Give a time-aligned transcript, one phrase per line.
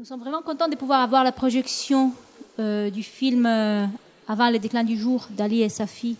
[0.00, 2.14] Nous sommes vraiment contents de pouvoir avoir la projection
[2.58, 3.84] euh, du film euh,
[4.26, 6.16] Avant le déclin du jour d'Ali et sa fille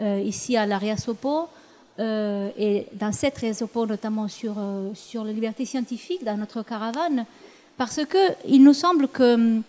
[0.00, 1.50] euh, ici à l'Aria Sopo.
[1.98, 4.54] et dans cette Sopo, notamment sur,
[4.94, 7.26] sur les libertés scientifiques, dans notre caravane,
[7.76, 9.60] parce qu'il nous semble que,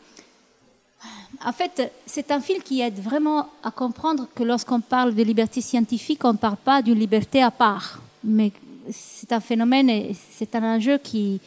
[1.43, 5.59] en fait, c'est un film qui aide vraiment à comprendre que lorsqu'on parle de liberté
[5.59, 8.54] scientifique, on ne parle pas d'une liberté à part, mais
[8.89, 11.41] c'est un phénomène et c'est un enjeu qui,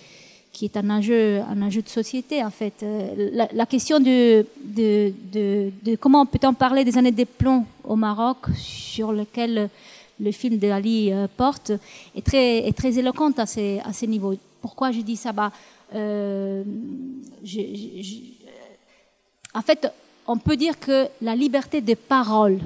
[0.54, 2.74] qui est un enjeu, un enjeu de société en fait.
[2.82, 8.38] Euh, la, question de, de, de, comment peut-on parler des années des plombs au Maroc,
[8.56, 9.68] sur lequel
[10.20, 11.72] le film de Ali euh, porte,
[12.14, 14.34] est très, est très éloquente à ces, à ces niveaux.
[14.62, 15.32] Pourquoi je dis ça?
[15.32, 15.50] Bah,
[15.92, 16.62] euh,
[19.52, 19.92] En fait,
[20.26, 22.60] on peut dire que la liberté de parole,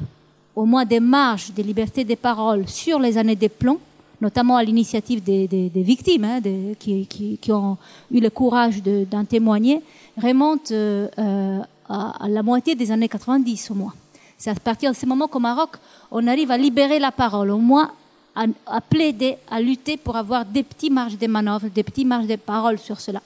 [0.54, 3.80] au moins des marges de liberté de parole sur les années des plombs,
[4.20, 6.40] notamment à l'initiative des, victimes hein,
[6.78, 7.76] qui, ont
[8.10, 9.80] eu le courage d'en témoigner,
[10.16, 13.94] remonte euh, euh, à, la moitié des années 90 au moins.
[14.36, 15.76] C'est à partir de ce moment qu'au Maroc,
[16.10, 17.92] on arrive à libérer la parole, au moins
[18.34, 22.36] à, plaider, à lutter pour avoir des petits marges de manœuvre, des petits marges de
[22.36, 23.20] parole sur cela.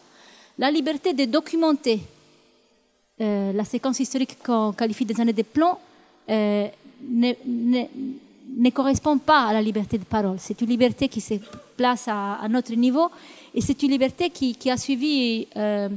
[0.59, 2.01] La liberté de documenter
[3.21, 5.77] euh, la séquence historique qu'on qualifie des années de plomb
[8.57, 10.37] ne correspond pas à la liberté de parole.
[10.39, 11.35] C'est une liberté qui se
[11.77, 13.11] place à, un autre niveau
[13.55, 15.89] et c'est une liberté qui, a suivi, euh,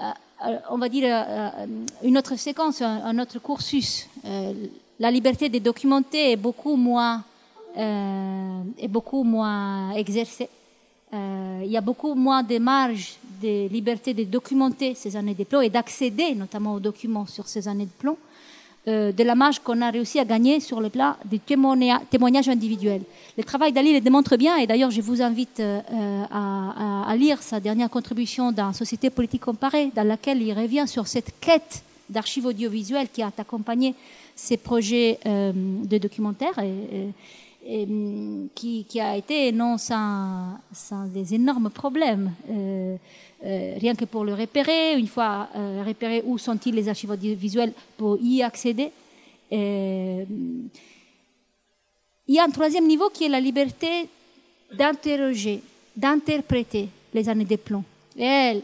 [0.00, 1.66] euh, on va dire, euh,
[2.02, 4.08] une autre séquence, un, autre cursus.
[4.98, 7.24] la liberté de documenter est beaucoup moins,
[7.76, 10.48] est beaucoup moins exercée.
[11.12, 15.60] il y a beaucoup moins de marge de liberté de documenter ces années de plomb
[15.60, 18.16] et d'accéder notamment aux documents sur ces années de plomb.
[18.88, 23.02] Euh, de la marge qu'on a réussi à gagner sur le plat des témoignages individuels.
[23.38, 27.60] Le travail d'Ali le démontre bien, et d'ailleurs je vous invite euh, à, lire sa
[27.60, 33.06] dernière contribution dans Société politique comparée, dans laquelle il revient sur cette quête d'archives audiovisuelles
[33.08, 33.94] qui a accompagné
[34.34, 36.58] ces projets euh, de documentaires.
[36.58, 37.86] Et,
[38.56, 40.58] qui, a été non sans
[41.14, 42.32] des énormes problèmes.
[43.44, 47.72] Euh, rien que pour le repérer, une fois euh, repéré où sont-ils les archives audiovisuelles
[47.96, 48.92] pour y accéder.
[49.52, 50.24] Euh,
[52.28, 54.08] il y a un troisième niveau qui est la liberté
[54.72, 55.60] d'interroger,
[55.96, 57.82] d'interpréter les années de plomb.
[58.16, 58.62] Et elle,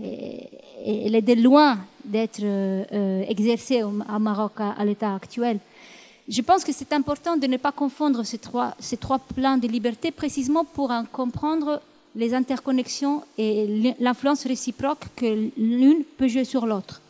[0.00, 2.42] elle est de loin d'être
[3.30, 5.60] exercée au Maroc à, l'état actuel.
[6.28, 9.68] Je pense que c'est important de ne pas confondre ces trois, ces trois plans de
[9.68, 11.80] liberté précisément pour en comprendre
[12.14, 17.00] les interconnexions et l'influence réciproque que l'une peut jouer sur l'autre.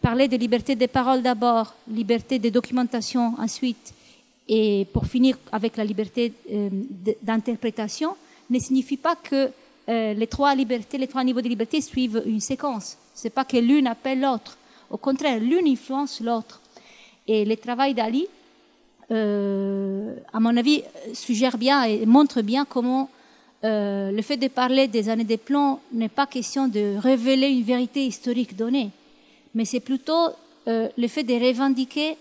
[0.00, 3.92] Parler de liberté des paroles d'abord, liberté de documentation ensuite,
[4.48, 6.70] et pour finir avec la liberté euh,
[7.22, 8.16] d'interprétation,
[8.48, 9.50] ne signifie pas que
[9.88, 12.96] euh, les trois libertés, les trois niveaux de liberté suivent une séquence.
[13.14, 14.56] C'est pas que l'une appelle l'autre.
[14.90, 16.62] Au contraire, l'une influence l'autre.
[17.26, 18.26] Et le travail d'Ali,
[19.10, 20.82] euh, à mon avis,
[21.12, 23.10] suggère bien et montre bien comment
[23.64, 27.64] euh, le fait de parler des années des plomb n'est pas question de révéler une
[27.64, 28.90] vérité historique donnée,
[29.52, 30.28] mais c'est plutôt
[30.68, 32.16] euh, le fait de revendiquer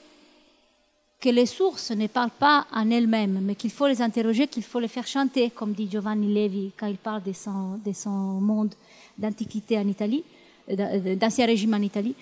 [1.20, 4.80] que les sources ne parlent pas en elles-mêmes, mais qu'il faut les interroger, qu'il faut
[4.80, 8.74] les faire chanter, comme dit Giovanni Levi quand il parle de son, de son monde
[9.16, 10.24] d'antiquité en Italie,
[10.72, 12.16] euh, d'ancien régime en Italie.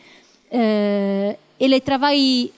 [0.51, 2.51] et le travail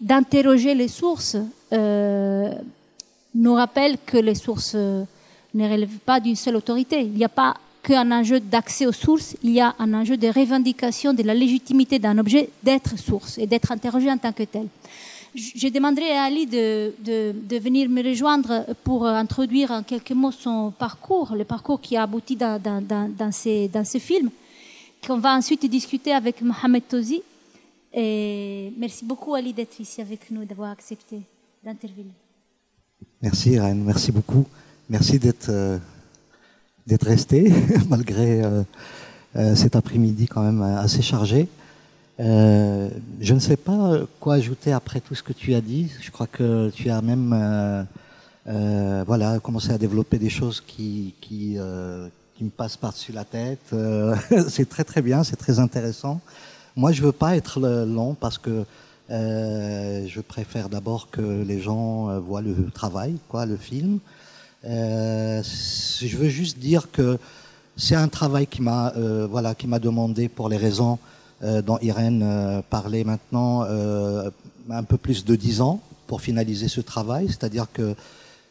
[0.00, 1.36] d'interroger les sources
[1.72, 4.76] nous rappelle que les sources
[5.54, 7.00] ne relève pas d'une seule autorité.
[7.00, 10.28] Il n'y a pas qu'un enjeu d'accès aux sources, il y a un enjeu de
[10.28, 14.66] revendication de la légitimité d'un objet d'être source et d'être interrogé en tant que tel.
[15.34, 21.34] Je demanderai à Ali de, venir me rejoindre pour introduire en quelques mots son parcours,
[21.34, 23.30] le parcours qui a abouti dans, dans, dans,
[25.06, 27.20] qu'on va ensuite discuter avec Mohamed Tozi.
[27.92, 31.20] Et merci beaucoup Ali d'être ici avec nous, d'avoir accepté
[31.62, 32.12] d'intervenir.
[33.20, 34.46] Merci Irène, merci beaucoup.
[34.90, 35.78] Merci d'être euh,
[37.00, 37.50] resté
[37.88, 38.62] malgré euh,
[39.34, 41.48] euh, cet après-midi quand même assez chargé.
[42.18, 45.90] je ne sais pas quoi ajouter après tout ce que tu as dit.
[46.02, 47.86] Je crois que tu as même
[49.06, 51.56] voilà commencé à développer des choses qui qui,
[52.36, 53.74] qui me passent par-dessus la tête.
[54.48, 56.20] c'est très très bien, c'est très intéressant.
[56.76, 58.66] Moi, je veux pas être long parce que
[59.08, 63.98] je préfère d'abord que les gens voient le travail, quoi, le film.
[64.66, 67.18] Euh, je veux juste dire que
[67.76, 70.98] c'est un travail qui m'a euh, voilà qui m'a demandé pour les raisons
[71.42, 77.26] euh, dont Irène parlait maintenant un peu plus de dix ans pour finaliser ce travail.
[77.28, 77.94] C'est-à-dire que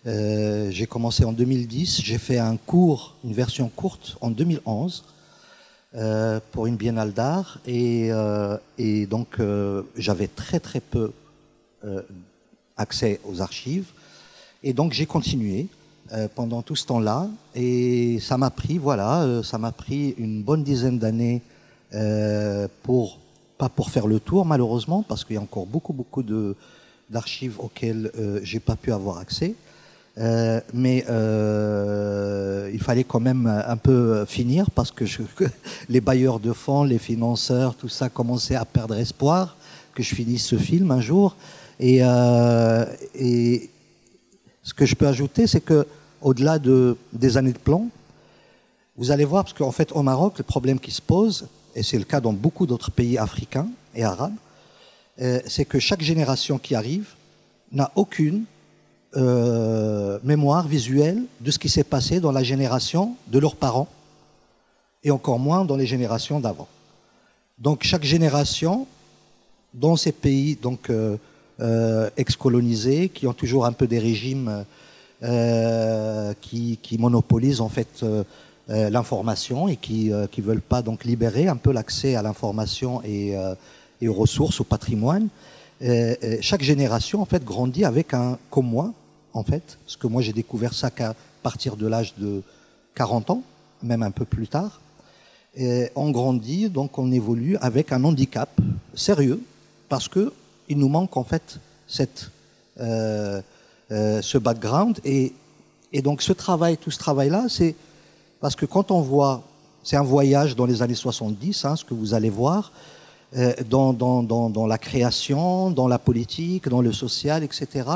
[0.05, 5.03] j'ai commencé en 2010, j'ai fait un cours, une version courte en 2011.
[6.51, 8.09] pour une biennale d'art et,
[8.77, 9.39] et donc
[9.95, 11.11] j'avais très très peu
[12.75, 13.87] accès aux archives
[14.63, 15.67] et donc j'ai continué
[16.35, 20.99] pendant tout ce temps-là et ça m'a pris voilà ça m'a pris une bonne dizaine
[20.99, 21.41] d'années
[22.83, 23.19] pour
[23.57, 26.55] pas pour faire le tour malheureusement parce qu'il y a encore beaucoup beaucoup de
[27.09, 29.55] d'archives auxquelles euh, j'ai pas pu avoir accès.
[30.19, 35.05] Euh, mais euh, il fallait quand même un peu finir parce que
[35.89, 39.57] les bailleurs de fonds, les financeurs, tout ça commençait à perdre espoir
[39.95, 41.35] que je finisse ce film un jour.
[41.79, 42.85] Et, euh,
[43.15, 43.69] et
[44.63, 45.85] ce que je peux ajouter, c'est que
[46.21, 47.87] au-delà de, des années de plan,
[48.95, 51.97] vous allez voir, parce qu'en fait au Maroc, le problème qui se pose, et c'est
[51.97, 54.35] le cas dans beaucoup d'autres pays africains et arabes,
[55.21, 57.09] euh, c'est que chaque génération qui arrive
[57.71, 58.45] n'a aucune
[59.15, 63.89] euh, mémoire visuelle de ce qui s'est passé dans la génération de leurs parents
[65.03, 66.67] et encore moins dans les générations d'avant.
[67.59, 68.87] Donc chaque génération
[69.73, 71.17] dans ces pays donc euh
[72.17, 74.65] ex-colonisés qui ont toujours un peu des régimes
[75.23, 78.03] euh, qui, qui, monopolisent en fait
[78.67, 83.35] l'information et qui qui veulent pas donc libérer un peu l'accès à l'information et
[84.03, 85.29] et aux ressources, au patrimoine.
[85.81, 88.93] Euh, euh, chaque génération, en fait, grandit avec un, comme moi,
[89.33, 92.43] en fait, parce que moi j'ai découvert ça qu'à partir de l'âge de
[92.95, 93.43] 40 ans,
[93.81, 94.79] même un peu plus tard.
[95.55, 98.49] Et on grandit, donc on évolue avec un handicap
[98.93, 99.41] sérieux,
[99.89, 100.33] parce que
[100.73, 101.59] il nous manque en fait
[102.79, 103.41] euh,
[103.91, 105.33] euh, ce background et,
[106.01, 107.75] donc ce travail, tout ce travail-là, c'est
[108.41, 109.43] parce que quand on voit,
[109.83, 112.71] c'est un voyage dans les années 70, hein, ce que vous allez voir,
[113.37, 117.87] euh, dans, la création, dans la politique, dans le social, etc.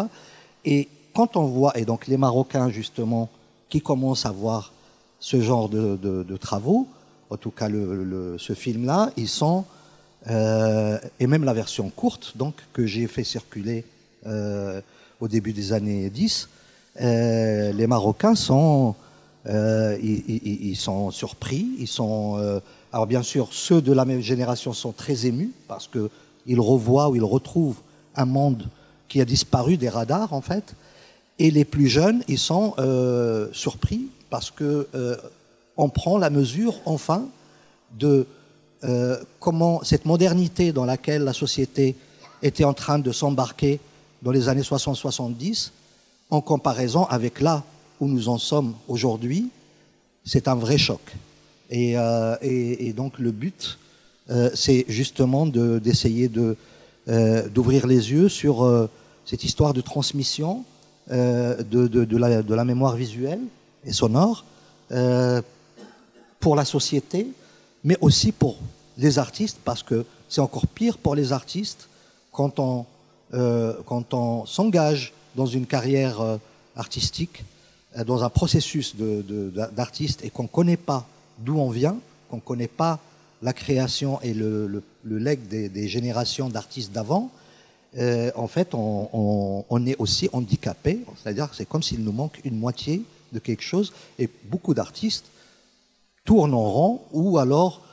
[0.63, 3.30] Et quand on voit, et donc les Marocains justement,
[3.68, 4.71] qui commencent à voir
[5.19, 6.85] ce genre de, travaux,
[7.31, 9.65] en tout cas ce film-là, ils sont,
[10.29, 13.85] euh, et même la version courte, donc que j'ai fait circuler
[14.25, 14.81] euh,
[15.19, 16.49] au début des années 10,
[17.01, 18.95] euh, les Marocains sont,
[19.45, 22.61] ils, ils, ils, sont surpris, ils sont
[22.91, 27.15] alors bien sûr, ceux de la même génération sont très émus parce qu'ils revoient ou
[27.15, 27.79] ils retrouvent
[28.15, 28.67] un monde
[29.07, 30.73] qui a disparu des radars en fait.
[31.39, 32.73] Et les plus jeunes, ils sont
[33.53, 34.87] surpris parce que
[35.77, 37.27] on prend la mesure enfin
[37.97, 38.27] de
[38.87, 41.95] euh, comment cette modernité dans laquelle la société
[42.41, 43.81] était en train de s'embarquer
[44.21, 45.71] dans les années 60-70,
[46.29, 47.63] en comparaison avec là
[47.99, 49.49] où nous en sommes aujourd'hui,
[50.23, 51.01] c'est un vrai choc.
[51.69, 52.35] Et, euh,
[52.95, 53.77] donc le but,
[54.29, 56.55] euh, c'est justement d'essayer de,
[57.53, 58.89] d'ouvrir les yeux sur
[59.25, 60.63] cette histoire de transmission
[61.09, 63.41] de la mémoire visuelle
[63.85, 64.45] et sonore
[66.39, 67.27] pour la société,
[67.83, 68.57] mais aussi pour
[68.97, 71.88] les artistes, parce que c'est encore pire pour les artistes
[72.31, 72.85] quand on,
[73.85, 76.39] quand on s'engage dans une carrière
[76.75, 77.44] artistique,
[78.05, 81.07] dans un processus d'artiste et qu'on ne connaît pas
[81.39, 81.97] d'où on vient,
[82.29, 82.99] qu'on ne connaît pas
[83.41, 87.31] la création et le, le, le leg des, générations d'artistes d'avant,
[87.97, 90.99] euh, en fait, on, on, est aussi handicapé.
[91.21, 93.94] C'est-à-dire que c'est comme s'il nous manque une moitié de quelque chose.
[94.19, 95.25] Et beaucoup d'artistes
[96.25, 97.86] tournent en rond ou alors euh,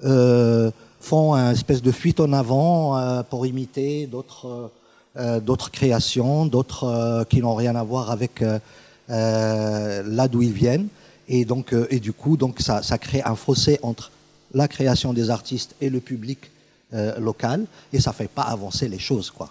[0.00, 4.70] font une espèce de fuite en avant euh, pour imiter d'autres
[5.16, 10.88] euh, créations, d'autres euh, qui n'ont rien à voir avec euh, là d'où ils viennent.
[11.28, 14.10] Et donc, euh, et du coup, donc ça, crée un fossé entre
[14.52, 16.50] la création des artistes et le public
[16.92, 19.50] euh, local, et ça fait pas avancer les choses, quoi.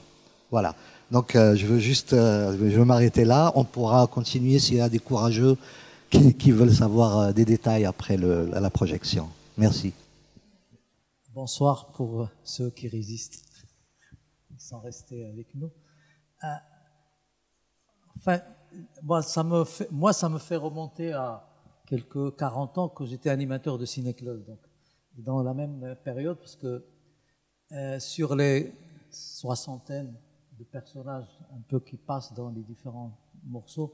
[0.51, 0.75] Voilà.
[1.11, 3.51] Donc, euh, je veux juste, euh, m'arrêter là.
[3.55, 5.57] On pourra continuer s'il y a des courageux
[6.09, 9.27] qui, veulent savoir euh, des détails après la projection.
[9.57, 9.93] Merci.
[11.33, 13.43] Bonsoir pour euh, ceux qui résistent.
[14.51, 15.71] Ils sont restés avec nous.
[18.15, 18.39] enfin,
[19.01, 21.43] moi ça, me fait, remonter à
[21.87, 24.45] quelques 40 ans que j'étais animateur de ciné-club.
[24.45, 24.59] Donc,
[25.17, 26.85] dans la même période, parce que
[27.71, 28.71] euh, sur les
[29.09, 30.15] soixantaines
[30.59, 33.91] de personnages un peu qui passent dans les différents morceaux,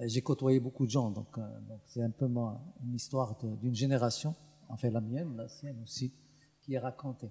[0.00, 1.10] euh, j'ai côtoyé beaucoup de gens.
[1.10, 1.42] Donc, euh,
[1.84, 4.34] c'est un peu une histoire d'une génération,
[4.70, 6.10] enfin la mienne, la sienne aussi,
[6.64, 7.30] qui est racontée.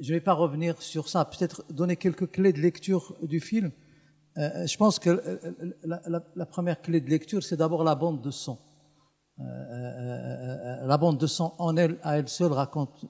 [0.00, 3.70] Je ne vais pas revenir sur ça, peut-être donner quelques clés de lecture du film.
[4.38, 8.22] Euh, je pense que euh, la, la, première clé de lecture, c'est d'abord la bande
[8.22, 8.58] de son.
[9.38, 13.04] Euh, euh, la bande de son en elle, à elle seule raconte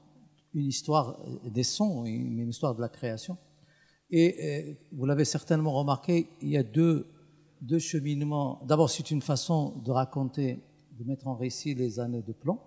[0.52, 3.38] une histoire des sons, une, une histoire de la création.
[4.11, 7.08] Et vous l'avez certainement remarqué, il y a deux,
[7.61, 8.61] deux cheminements.
[8.64, 12.61] D'abord, c'est une façon de raconter, de mettre en récit les années de plomb,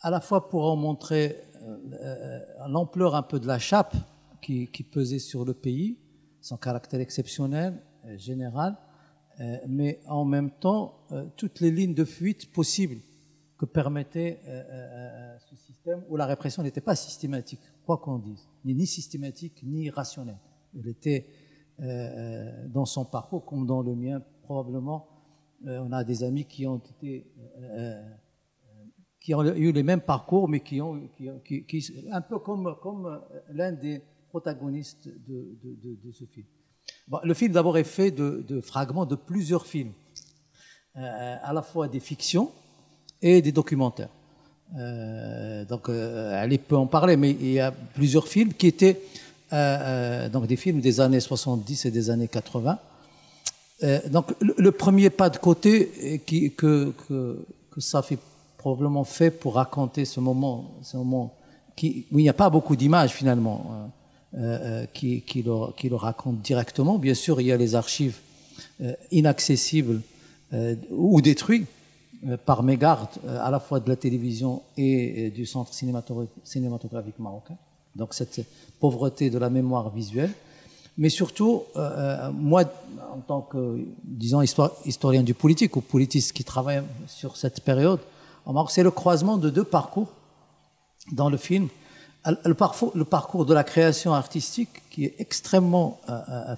[0.00, 1.36] à la fois pour en montrer
[2.68, 3.94] l'ampleur un peu de la chape
[4.40, 5.98] qui, pesait sur le pays,
[6.40, 7.80] son caractère exceptionnel,
[8.16, 8.76] général,
[9.66, 11.06] mais en même temps
[11.36, 13.00] toutes les lignes de fuite possibles
[13.58, 14.40] que permettait
[15.48, 20.40] ce système où la répression n'était pas systématique, quoi qu'on dise, ni systématique ni rationnelle.
[20.78, 21.26] Elle était
[21.78, 25.08] dans son parcours comme dans le mien probablement
[25.66, 27.26] euh, on a des amis qui ont été
[27.58, 28.02] euh,
[29.24, 31.00] qui ont eu les mêmes parcours, mais qui ont,
[31.44, 36.46] qui, un peu comme, comme l'un des protagonistes de, de, ce film.
[37.22, 39.92] le film d'abord est fait de, fragments de plusieurs films,
[40.96, 42.50] euh, à la fois des fictions
[43.22, 44.10] et des documentaires.
[45.68, 49.00] donc, elle peut en parler, mais il y a plusieurs films qui étaient
[50.32, 52.78] donc des films des années 70 et des années 80
[53.82, 57.44] euh, donc le, premier pas de côté qui, que, que,
[57.78, 58.18] ça fait
[58.64, 61.34] probablement fait pour raconter ce moment, ce moment
[61.82, 63.90] où il n'y a pas beaucoup d'images finalement
[64.34, 66.96] euh, euh, qui, qui, le, qui le raconte directement.
[66.98, 68.18] Bien sûr, il y a les archives
[69.10, 70.00] inaccessibles
[70.90, 71.66] ou détruites
[72.46, 77.56] par mégarde à la fois de la télévision et du centre cinématographique marocain.
[77.94, 78.40] Donc cette
[78.80, 80.32] pauvreté de la mémoire visuelle.
[80.96, 82.62] Mais surtout, euh, euh, moi,
[83.12, 84.42] en tant que, disons,
[84.84, 88.00] historien du politique ou politiste qui travaille sur cette période,
[88.68, 90.08] c'est le croisement de deux parcours
[91.12, 91.68] dans le film.
[92.44, 96.56] Le parcours, le parcours de la création artistique qui est extrêmement euh,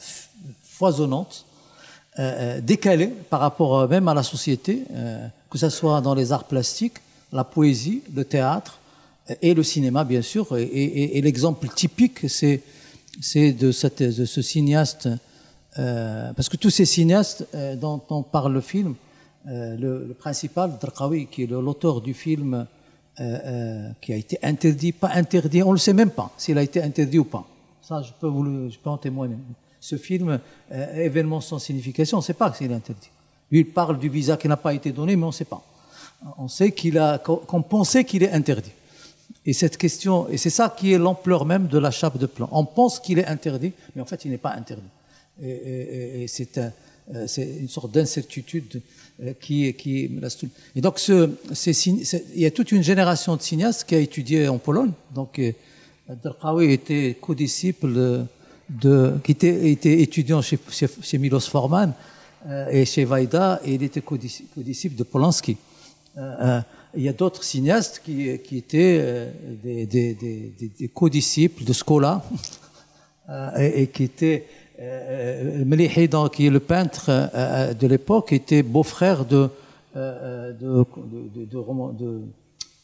[0.62, 1.44] foisonnante,
[2.62, 4.84] décalée par rapport même à la société,
[5.50, 6.96] que ce soit dans les arts plastiques,
[7.30, 8.78] la poésie, le théâtre
[9.42, 10.56] et le cinéma, bien sûr.
[10.56, 12.62] et l'exemple typique, c'est
[13.52, 15.08] de, ce cinéaste,
[15.78, 19.05] euh, parce que tous ces cinéastes euh, dont on parle le film, euh,
[19.46, 22.66] le, le, principal, Drqawi, qui est l'auteur du film
[23.16, 26.82] qui a été interdit, pas interdit, on ne le sait même pas s'il a été
[26.82, 27.46] interdit ou pas.
[27.80, 29.36] Ça, je peux, vous je peux en témoigner.
[29.80, 30.38] Ce film,
[30.70, 33.08] événement sans signification, on ne sait pas s'il est interdit.
[33.50, 35.62] Lui, il parle du visa qui n'a pas été donné, mais on ne sait pas.
[36.38, 38.72] On sait qu'il a, qu'on pensait qu'il est interdit.
[39.44, 42.48] Et cette question, et c'est ça qui est l'ampleur même de la chape de plomb.
[42.50, 44.88] On pense qu'il est interdit, mais en fait, il n'est pas interdit.
[45.40, 46.58] Et, et, c'est
[47.14, 48.82] euh, une sorte d'incertitude
[49.22, 50.10] euh, qui, qui
[50.74, 51.30] Et donc, ce,
[52.34, 54.92] il y a toute une génération de cinéastes qui a étudié en Pologne.
[55.14, 55.52] Donc, euh,
[56.22, 58.26] Derqawi était co-disciple
[58.68, 61.92] de, qui était, était étudiant chez, chez, Milos Forman
[62.70, 65.56] et chez Vaida, et il était co-disciple de Polanski.
[66.18, 66.60] Euh,
[66.94, 69.30] il y a d'autres cinéastes qui, qui étaient euh,
[69.62, 72.24] des, des, des, des co-disciples de Scola
[73.28, 74.46] euh, et, et, qui étaient
[74.78, 77.10] euh, Melihi, qui est le peintre
[77.74, 79.48] de l'époque, était beau-frère de,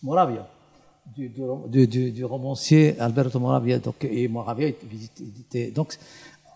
[0.02, 0.46] Moravia.
[1.16, 3.78] Du, romancier Alberto Moravia.
[3.78, 5.96] Donc, et Moravia était, donc,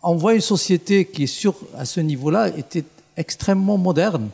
[0.02, 2.84] on voit une société qui, sur, à ce niveau-là, était
[3.16, 4.28] extrêmement moderne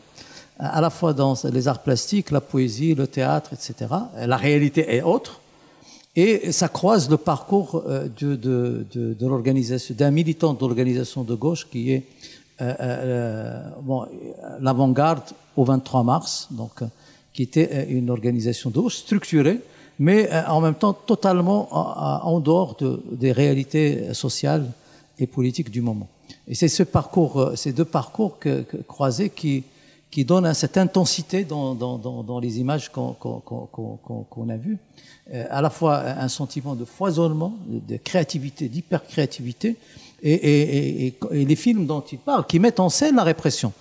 [0.59, 3.91] à la fois dans les arts plastiques, la poésie, le théâtre, etc.
[4.15, 5.41] La réalité est autre.
[6.15, 11.23] Et ça croise le parcours euh, de, de, de, de l'organisation, d'un militant de l'organisation
[11.23, 12.03] de gauche qui est
[12.61, 14.05] euh, euh, bon,
[14.59, 15.23] l'avant-garde
[15.57, 16.81] au 23 mars, donc
[17.33, 19.59] qui était une organisation de gauche structurée,
[19.97, 24.65] mais en même temps totalement en, dehors de, des réalités sociales
[25.17, 26.07] et politiques du moment.
[26.47, 29.63] Et c'est ce parcours, ces deux parcours que, que, croisés qui
[30.13, 34.77] qui donne cette intensité dans, dans, dans, dans les images qu'on qu a vues.
[35.33, 39.75] Euh, à la fois un sentiment de foisonnement, de créativité, d'hyper-créativité,
[40.21, 43.73] et, et, et, les films dont il parle, qui mettent en scène la répression.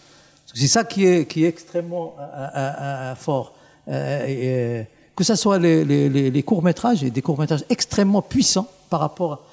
[0.54, 3.52] C'est ça qui est, qui est extrêmement euh, euh, fort.
[3.86, 9.44] que ce soit les, les, les courts-métrages, et des courts-métrages extrêmement puissants par rapport,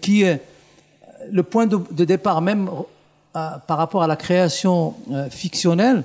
[0.00, 0.40] qui est
[1.30, 2.70] le point de départ même
[3.32, 6.04] par rapport à la création euh, fictionnelle,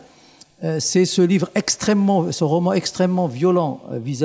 [0.63, 4.23] euh, c'est ce livre extrêmement, ce roman extrêmement violent euh, vis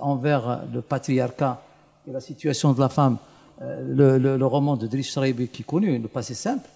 [0.00, 1.62] envers le patriarcat
[2.08, 3.18] et la situation de la femme,
[3.60, 6.68] le, roman de Driss Schreiber qui est connu, Le passé simple.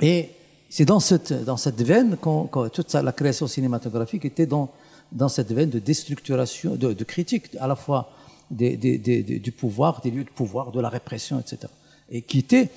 [0.00, 0.30] Et
[0.68, 4.70] c'est dans cette, dans cette veine que toute la création cinématographique était dans,
[5.10, 8.12] dans cette veine de déstructuration, de, critique à la fois
[8.50, 11.66] du pouvoir, des lieux de pouvoir, de la répression, etc.
[12.10, 12.70] Et qui était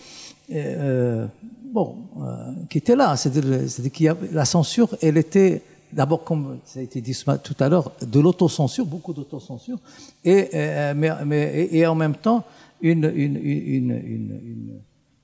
[0.51, 1.27] euh,
[1.73, 3.15] bon, euh, qui était là.
[3.17, 5.61] C'est-à-dire la censure, elle était
[5.91, 9.77] d'abord, comme ça a été dit tout à l'heure, de l'autocensure, beaucoup d'autocensure,
[10.25, 12.43] et, euh, mais, mais, et en même temps
[12.81, 14.81] une, une, une,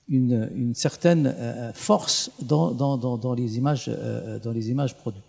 [0.07, 3.89] une, une certaine euh, force dans, dans, dans, dans, les images,
[4.43, 5.23] dans les images produites.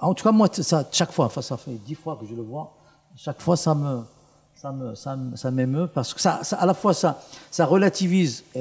[0.00, 2.42] En tout cas, moi, ça, chaque fois, enfin, ça fait dix fois que je le
[2.42, 2.74] vois,
[3.16, 4.00] chaque fois, ça me,
[4.60, 8.44] ça me, ça, ça m'émeut parce que ça, ça- à la fois ça, ça relativise
[8.56, 8.60] euh,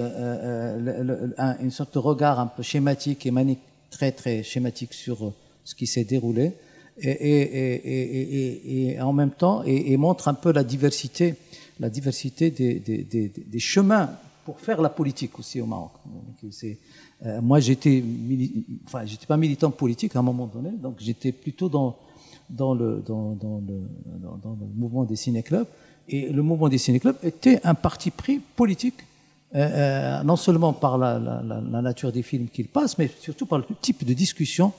[0.80, 3.60] euh, le- un- une sorte de regard un peu schématique et manique,
[3.92, 5.34] très très schématique sur euh,
[5.66, 6.54] ce qui s'est déroulé
[7.02, 11.36] et, et, et, et, en même temps et, montre un peu la diversité,
[11.80, 14.10] la diversité des, des, des, des chemins
[14.46, 15.92] pour faire la politique aussi au Maroc.
[17.26, 21.34] Euh, moi, j'étais, mili- enfin, j'étais pas militant politique à un moment donné, donc j'étais
[21.34, 21.98] plutôt dans
[22.50, 23.82] dans le dans, dans le
[24.42, 25.68] dans le mouvement des ciné-clubs.
[26.10, 29.00] Et le mouvement des ciné-clubs était un parti pris politique,
[29.56, 31.20] euh, euh, non seulement par la,
[31.82, 34.74] nature des films qu'il passe, mais surtout par le type de discussion.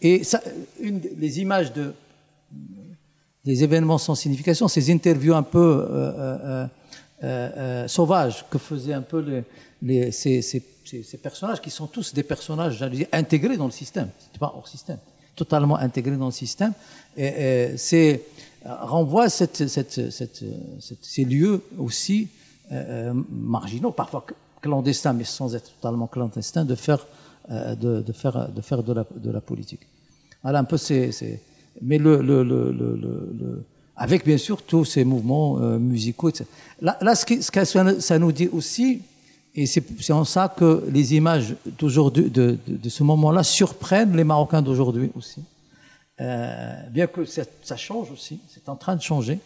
[0.00, 0.22] Et
[0.80, 1.92] les images de
[3.46, 6.66] des événements sans signification, ces interviews un peu euh, euh,
[7.22, 9.44] euh, euh, sauvages que faisaient un peu
[9.80, 10.60] les, ces,
[11.22, 14.08] personnages qui sont tous des personnages, intégrés dans le système.
[14.18, 14.98] C'est pas hors système,
[15.36, 16.72] totalement intégrés dans le système.
[17.16, 18.22] Et c'est
[18.66, 20.44] renvoie cette, cette, cette,
[21.02, 22.28] ces lieux aussi
[22.72, 24.26] euh, marginaux, parfois
[24.60, 27.06] clandestins, mais sans être totalement clandestins, de faire
[27.50, 29.86] euh, de, de faire de faire de la, de la politique.
[30.42, 31.40] Voilà un peu c'est c'est
[31.82, 33.64] mais le, le, le, le,
[33.96, 36.28] avec bien sûr tous ces mouvements euh, musicaux.
[36.28, 36.44] etc.
[36.80, 39.02] Là, là ce, qui, ce que ça, nous dit aussi,
[39.54, 44.62] et c'est en ça que les images d'aujourd'hui, de, de ce moment-là, surprennent les Marocains
[44.62, 45.40] d'aujourd'hui aussi.
[46.20, 49.38] Euh, bien que ça, change aussi, c'est en train de changer.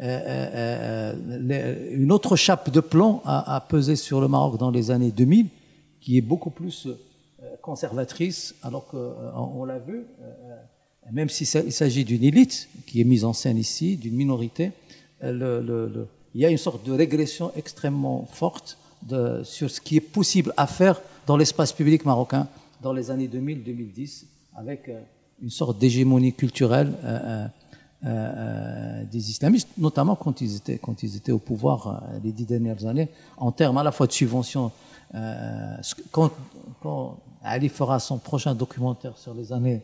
[0.00, 1.14] Euh, euh,
[1.50, 5.10] euh, une autre chape de plomb a, a pesé sur le Maroc dans les années
[5.10, 5.46] 2000,
[6.00, 6.88] qui est beaucoup plus
[7.62, 9.14] conservatrice, alors qu'on
[9.56, 10.04] on, l'a vu,
[11.12, 14.72] même s'il s'a- il s'agit d'une élite qui est mise en scène ici, d'une minorité,
[15.22, 19.80] le- le- le- il y a une sorte de régression extrêmement forte de, sur ce
[19.80, 22.46] qui est possible à faire dans l'espace public marocain
[22.82, 24.24] dans les années 2000-2010,
[24.56, 24.90] avec
[25.42, 27.46] une sorte d'hégémonie culturelle euh, euh,
[28.06, 32.46] euh, des islamistes, notamment quand ils étaient, quand ils étaient au pouvoir euh, les dix
[32.46, 34.72] dernières années, en termes à la fois de subventions.
[35.14, 35.76] euh,
[36.12, 36.30] quand,
[36.82, 39.82] quand Ali fera son prochain documentaire sur les années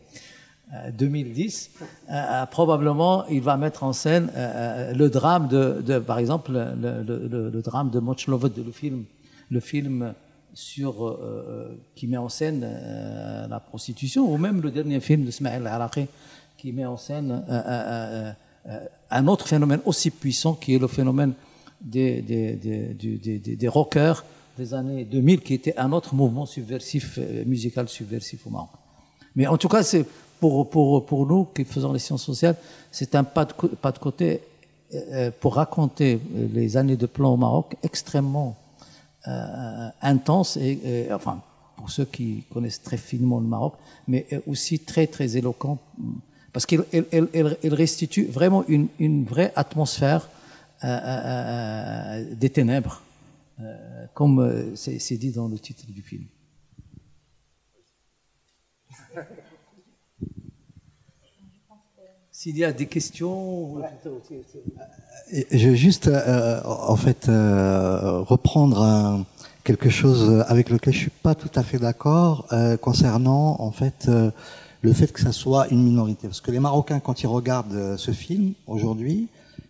[0.73, 1.71] euh, 2010,
[2.09, 7.03] euh, probablement il va mettre en scène euh, le drame de, de par exemple, le,
[7.03, 9.03] le, le, drame de Mochlovod, le film,
[9.49, 10.13] le film
[10.57, 15.23] sur euh, euh, qui met en scène euh, la prostitution, ou même le dernier film
[15.23, 16.07] de Smaïl Araqi
[16.57, 18.31] qui met en scène euh, euh,
[18.69, 18.79] euh,
[19.11, 21.33] un autre phénomène aussi puissant qui est le phénomène
[21.79, 24.25] des, des, des, des, des, rockers
[24.57, 28.71] des années 2000, qui était un autre mouvement subversif, musical subversif au Maroc.
[29.35, 30.07] Mais en tout cas, c'est
[30.39, 32.55] pour, pour, pour nous qui faisons les sciences sociales,
[32.91, 34.41] c'est un pas de, pas de côté
[35.39, 36.19] pour raconter
[36.51, 38.57] les années de plan au Maroc extrêmement
[40.01, 41.41] intense et, enfin
[41.75, 43.73] pour ceux qui connaissent très finement le Maroc,
[44.07, 45.77] mais euh, aussi très très éloquent
[46.51, 50.27] parce qu'il il, il- il- il restitue vraiment une, une vraie atmosphère
[50.83, 53.01] euh, euh, euh, des ténèbres,
[53.59, 56.25] euh, comme euh, c'est dit dans le titre du film.
[62.39, 63.77] S'il y a des questions,
[65.51, 69.25] Je veux juste, euh, en fait, euh, reprendre un-
[69.63, 74.05] quelque chose avec lequel je suis pas tout à fait d'accord euh, concernant, en fait,
[74.07, 74.29] euh,
[74.83, 76.27] le fait que ça soit une minorité.
[76.27, 79.29] Parce que les Marocains, quand ils regardent euh, ce film aujourd'hui,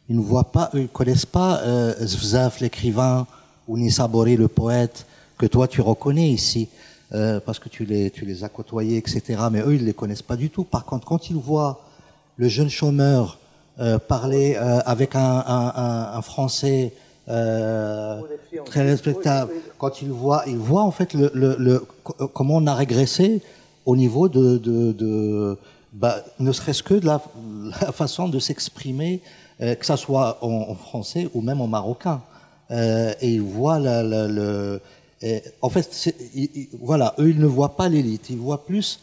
[0.09, 3.27] ils ne voient pas, eux, ils connaissent pas euh, Zvzaf, l'écrivain,
[3.69, 5.05] ou Nissa Boré, le poète,
[5.37, 6.67] que toi tu reconnais ici,
[7.13, 9.21] euh, parce que tu les, tu les as côtoyés, etc.
[9.53, 10.65] Mais eux, ils les connaissent pas du tout.
[10.65, 11.79] Par contre, quand ils voient
[12.37, 13.39] le jeune chômeur
[13.79, 16.93] euh, parler euh, avec un, un, un, un Français
[17.29, 18.21] euh,
[18.65, 22.67] très respectable, quand il voit, il voit en fait le, le, le- co- comment on
[22.67, 23.41] a régressé
[23.85, 25.57] au niveau de, de, de
[25.93, 27.21] bah, ne serait-ce que de la,
[27.81, 29.21] la façon de s'exprimer,
[29.61, 32.21] euh, que ça soit en, français ou même en marocain.
[32.71, 34.79] Euh, et il voit la, la- le,
[35.21, 38.99] et en fait, il- il- voilà, eux ils ne voient pas l'élite, ils voient plus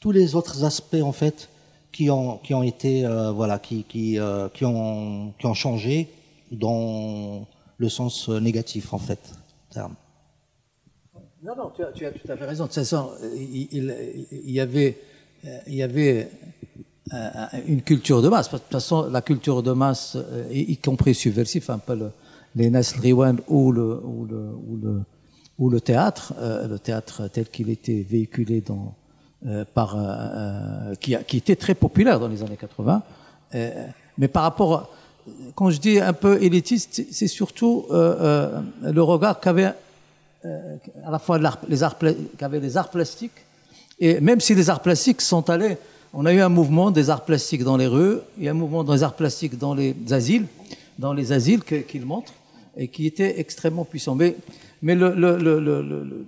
[0.00, 1.48] tous les autres aspects en fait
[1.92, 6.08] qui ont qui ont été euh, voilà qui qui euh, qui ont qui ont changé
[6.52, 7.46] dans
[7.78, 9.18] le sens euh, négatif en fait
[9.72, 9.94] terme.
[11.42, 12.64] Non, non, tu as, tu as tout à fait raison.
[12.64, 14.98] De toute façon, il, il- il y avait,
[15.66, 16.28] il y avait
[17.14, 17.30] euh,
[17.66, 18.50] une culture de masse.
[18.52, 22.10] De toute façon, la culture de masse, euh, y, compris subversif, un peu le,
[22.56, 25.00] les Nasl Riwan ou le, ou le, ou le,
[25.58, 28.94] ou le théâtre, le théâtre tel qu'il était véhiculé dans,
[29.74, 33.02] par, euh, euh, qui, a- qui était très populaire dans les années 80.
[33.54, 33.86] Euh,
[34.18, 34.90] mais par rapport,
[35.54, 39.72] quand je dis un peu élitiste, c'est- surtout euh, euh, le regard qu'avait
[40.44, 40.76] euh,
[41.06, 41.96] à la fois les arts,
[42.38, 43.32] qu'avaient les arts plastiques,
[43.98, 45.76] et même si les arts plastiques sont allés
[46.12, 48.54] on a eu un mouvement des arts plastiques dans les rues, il y a un
[48.54, 50.46] mouvement des arts plastiques dans les asiles,
[50.98, 52.32] dans les asiles qu'il montre,
[52.76, 54.16] et qui était extrêmement puissant.
[54.16, 54.34] Mais,
[54.82, 56.26] mais le, le, le, le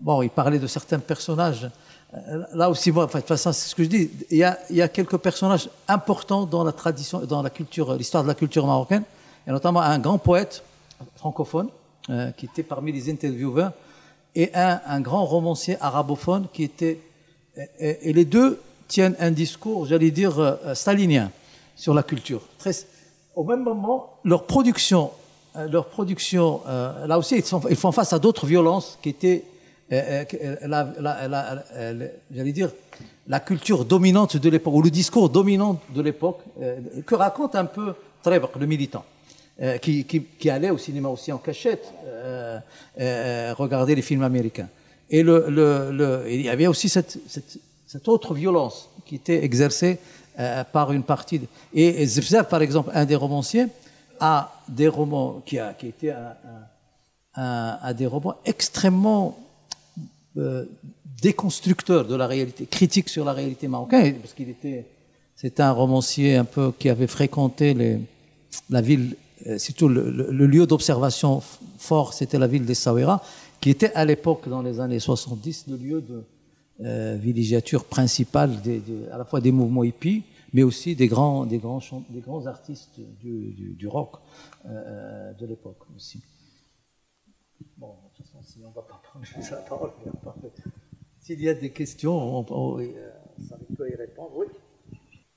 [0.00, 1.68] bon, il parlait de certains personnages.
[2.14, 4.10] Euh, là aussi, moi, enfin, de toute façon, c'est ce que je dis.
[4.30, 7.94] Il y, a, il y a quelques personnages importants dans la tradition, dans la culture,
[7.94, 9.04] l'histoire de la culture marocaine,
[9.46, 10.62] et notamment un grand poète
[11.16, 11.68] francophone
[12.10, 13.72] euh, qui était parmi les intervieweurs,
[14.34, 17.00] et un, un grand romancier arabophone qui était
[17.78, 21.30] et, les deux tiennent un discours, j'allais dire, euh, stalinien
[21.74, 22.42] sur la culture.
[22.58, 22.72] Très,
[23.34, 25.10] au même moment, leur production,
[25.56, 29.10] euh, leur production euh, là aussi, ils, sont, ils, font face à d'autres violences qui
[29.10, 29.44] étaient,
[29.90, 30.52] j'allais
[32.52, 32.70] dire,
[33.26, 36.40] la culture dominante de l'époque, ou le discours dominant de l'époque,
[37.06, 39.04] que raconte un peu Trebek, le militant.
[39.80, 41.84] qui, qui, allait au cinéma aussi en cachette,
[42.96, 44.68] regarder les films américains.
[45.10, 47.18] Et le, le, il y avait aussi cette,
[47.86, 49.98] cette, autre violence qui était exercée
[50.38, 51.40] euh, par une partie.
[51.72, 52.08] Et, et
[52.50, 53.68] par exemple, un des romanciers,
[54.18, 59.38] a des romans qui a qui était un, un, des romans extrêmement
[60.38, 60.64] euh,
[61.22, 64.84] déconstructeurs de la réalité, critiques sur la réalité marocaine, parce qu'il était,
[65.34, 67.74] c'était un romancier un peu qui avait fréquenté
[68.68, 71.40] la ville, euh, surtout le, le, lieu d'observation
[71.78, 73.22] fort, c'était la ville d'Essaouira,
[73.62, 76.22] qui était à l'époque, dans les années 70, le lieu de
[76.84, 80.22] euh, villégiature principale des, des, à la fois des mouvements hippies,
[80.52, 84.16] mais aussi des grands, des grands, des grands artistes du, du, rock
[84.64, 86.20] de l'époque aussi.
[87.78, 87.94] Bon,
[88.46, 89.92] de toute façon, si on ne va pas prendre la parole,
[91.20, 93.10] s'il y a des questions, on, on, euh,
[93.48, 94.30] ça peut y répondre.
[94.34, 94.46] Oui.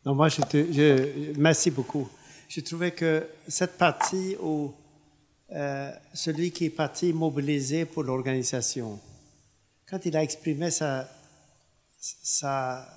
[0.06, 0.42] Non, moi, je
[1.38, 2.08] merci beaucoup.
[2.48, 4.72] Je trouvais que cette partie où
[5.52, 9.00] euh, celui qui est parti mobilisé pour l'organisation,
[9.88, 11.10] quand il a exprimé sa,
[12.00, 12.88] sa,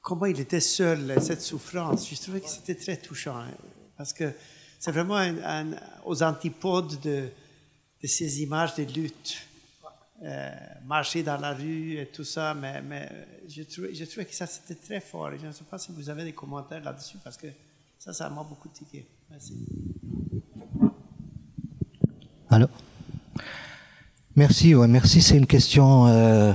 [0.00, 3.50] comment il était seul, cette souffrance, je trouvais que c'était très touchant, hein,
[3.96, 4.32] parce que
[4.78, 5.20] c'est vraiment
[6.04, 7.28] aux antipodes de,
[8.02, 9.48] de, ces images de lutte.
[10.20, 10.50] Euh,
[10.84, 13.08] marcher dans la rue et tout ça, mais,
[13.48, 15.30] je, trouvais, je trouvais que ça c'était très fort.
[15.40, 17.46] je ne sais pas si vous avez des commentaires là-dessus, parce que
[17.96, 19.06] ça, ça m'a beaucoup tiqué.
[19.30, 19.54] Merci.
[22.50, 22.68] Alors
[24.34, 25.22] Merci, ouais, merci.
[25.22, 26.52] C'est une question euh,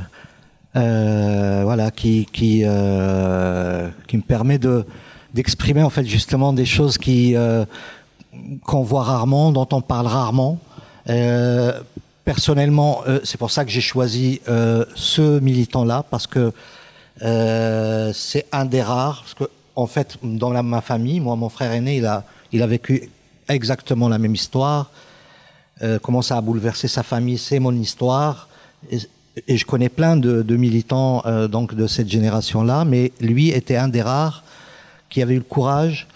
[0.75, 2.63] euh, voilà, qui, qui,
[4.08, 4.86] qui me permet de,
[5.34, 7.36] d'exprimer en fait justement des choses qui,
[8.65, 10.60] qu'on voit rarement, dont on parle rarement.
[11.09, 11.79] Euh,
[12.25, 16.51] personnellement, euh, c'est pour ça que j'ai choisi ce militant-là, parce que
[18.13, 19.21] c'est un des rares.
[19.23, 22.67] Parce que, en fait, dans ma famille, moi, mon frère aîné, il a, il a
[22.67, 23.09] vécu
[23.49, 24.91] exactement la même histoire
[25.81, 28.47] euh, comment ça a bouleversé sa famille, c'est mon histoire.
[28.91, 33.75] Et, je connais plein de, de militants euh, donc de cette génération-là, mais lui était
[33.75, 34.43] un des rares
[35.09, 36.07] qui avait eu le courage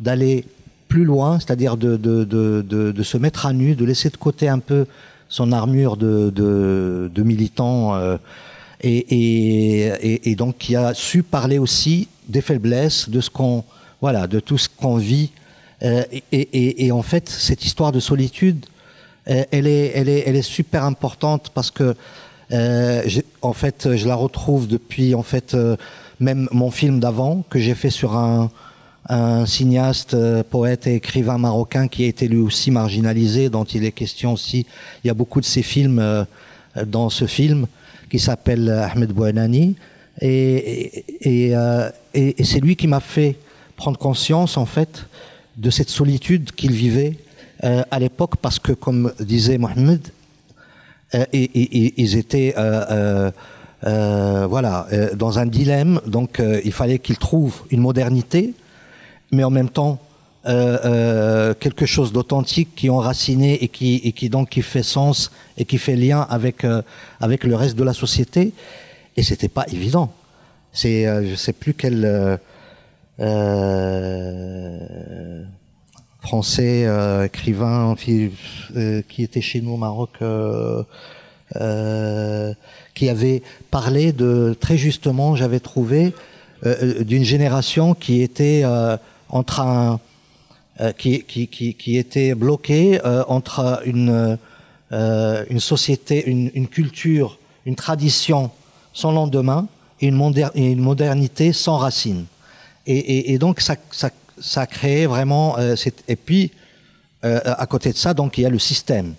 [0.00, 0.44] d'aller
[0.88, 4.86] plus loin, c'est-à-dire de, se mettre à nu, de laisser de côté un peu
[5.28, 8.16] son armure de, militant euh,
[8.82, 13.64] et, donc qui a su parler aussi des faiblesses, de ce qu'on
[14.00, 15.30] voilà, de tout ce qu'on vit.
[15.82, 18.66] Euh, et, en fait, cette histoire de solitude,
[19.28, 21.94] euh, elle est, super importante parce que
[23.42, 25.56] en fait, je la retrouve depuis en fait
[26.20, 28.50] même mon film d'avant que j'ai fait sur un,
[29.08, 33.84] un cinéaste, euh, poète et écrivain marocain qui a été lui aussi marginalisé, dont il
[33.84, 34.66] est question aussi.
[35.02, 36.24] Il y a beaucoup de ces films euh,
[36.86, 37.66] dans ce film
[38.10, 39.76] qui s'appelle Ahmed Bouanani
[40.20, 43.36] et, et, et, et c'est lui qui m'a fait
[43.76, 45.06] prendre conscience en fait
[45.56, 47.16] de cette solitude qu'il vivait
[47.62, 50.00] euh, à l'époque parce que, comme disait Mohamed,
[51.14, 53.30] euh, ils étaient euh,
[53.82, 56.00] voilà dans un dilemme.
[56.06, 58.54] Donc, il fallait qu'ils trouvent une modernité,
[59.34, 59.98] mais en même temps
[60.44, 65.96] quelque chose d'authentique qui est enraciné et qui, donc qui fait sens et qui fait
[65.96, 66.66] lien avec
[67.18, 68.52] avec le reste de la société.
[69.16, 70.12] Et c'était pas évident.
[70.72, 72.38] C'est je sais plus quel
[76.24, 80.82] français, euh, écrivain euh, qui était chez nous au Maroc, euh,
[81.56, 82.54] euh,
[82.94, 86.14] qui avait parlé de très justement, j'avais trouvé,
[86.64, 88.62] euh, d'une génération qui était
[89.34, 90.00] entre un
[90.96, 94.38] qui, qui, qui, qui, était bloquée entre une
[94.90, 98.50] une société, une, une, culture, une tradition
[98.92, 99.66] sans lendemain
[100.00, 102.24] et une, et une modernité sans racines.
[102.86, 105.58] Et, et, et donc ça, ça ça créé vraiment.
[105.58, 105.76] Euh,
[106.08, 106.52] et puis,
[107.24, 109.14] euh, à côté de ça, donc il y a le système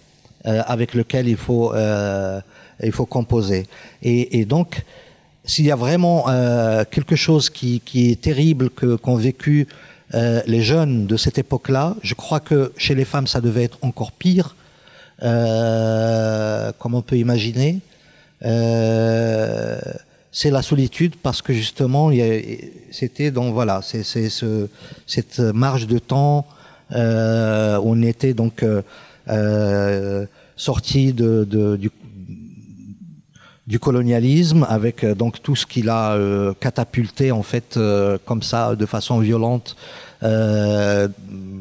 [0.46, 1.74] euh, avec lequel il faut
[2.84, 3.68] il faut composer.
[4.04, 4.84] Et, et donc,
[5.46, 6.26] s'il y a vraiment
[6.92, 9.68] quelque chose qui, qui, est terrible qu'ont vécu
[10.48, 14.12] les jeunes de cette époque-là, je crois que chez les femmes ça devait être encore
[14.12, 14.56] pire,
[15.20, 17.80] comme on peut imaginer.
[18.44, 19.80] Euh,
[20.32, 22.12] c'est la solitude parce que justement
[22.92, 24.68] c'était donc voilà c'est ce,
[25.08, 26.46] cette marge de temps
[26.94, 28.82] euh, où on était donc euh,
[29.30, 30.26] euh,
[30.56, 31.90] sorti de, de, du,
[33.68, 38.44] du colonialisme avec euh, donc tout ce qu'il a euh, catapulté en fait euh, comme
[38.44, 39.76] ça de façon violente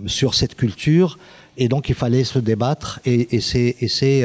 [0.07, 1.19] sur cette culture
[1.59, 4.25] et donc il fallait se débattre et, et c'est et c'est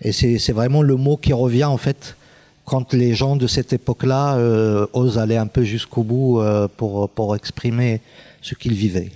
[0.00, 2.16] et c'est vraiment le mot qui revient en fait
[2.64, 7.08] quand les gens de cette époque-là euh, osent aller un peu jusqu'au bout euh, pour,
[7.10, 8.00] pour exprimer
[8.40, 9.10] ce qu'ils vivaient.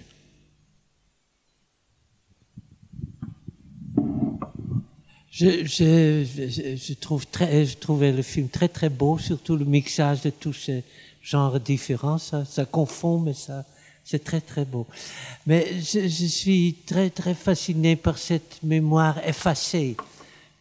[5.38, 10.22] Je, je, je, trouve très, je trouvais le film très très beau, surtout le mixage
[10.22, 10.83] de tous ces
[11.22, 12.16] genres différents.
[12.16, 13.62] Ça, ça confond, mais ça,
[14.03, 14.87] c'est très très beau.
[15.46, 19.94] Mais je, je suis très très fasciné par cette mémoire effacée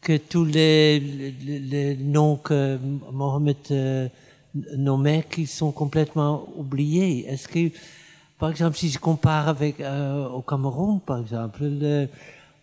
[0.01, 2.77] que tous les, les, noms que
[3.13, 4.09] Mohamed euh,
[4.75, 7.25] nommait qui sont complètement oubliés.
[7.29, 7.71] Est-ce que,
[8.37, 12.09] par exemple, si je compare avec euh, au Cameroun, par exemple, le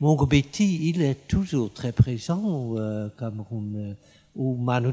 [0.02, 3.94] Mongobeti, il est toujours très présent au euh, Cameroun euh,
[4.34, 4.92] ou Manu,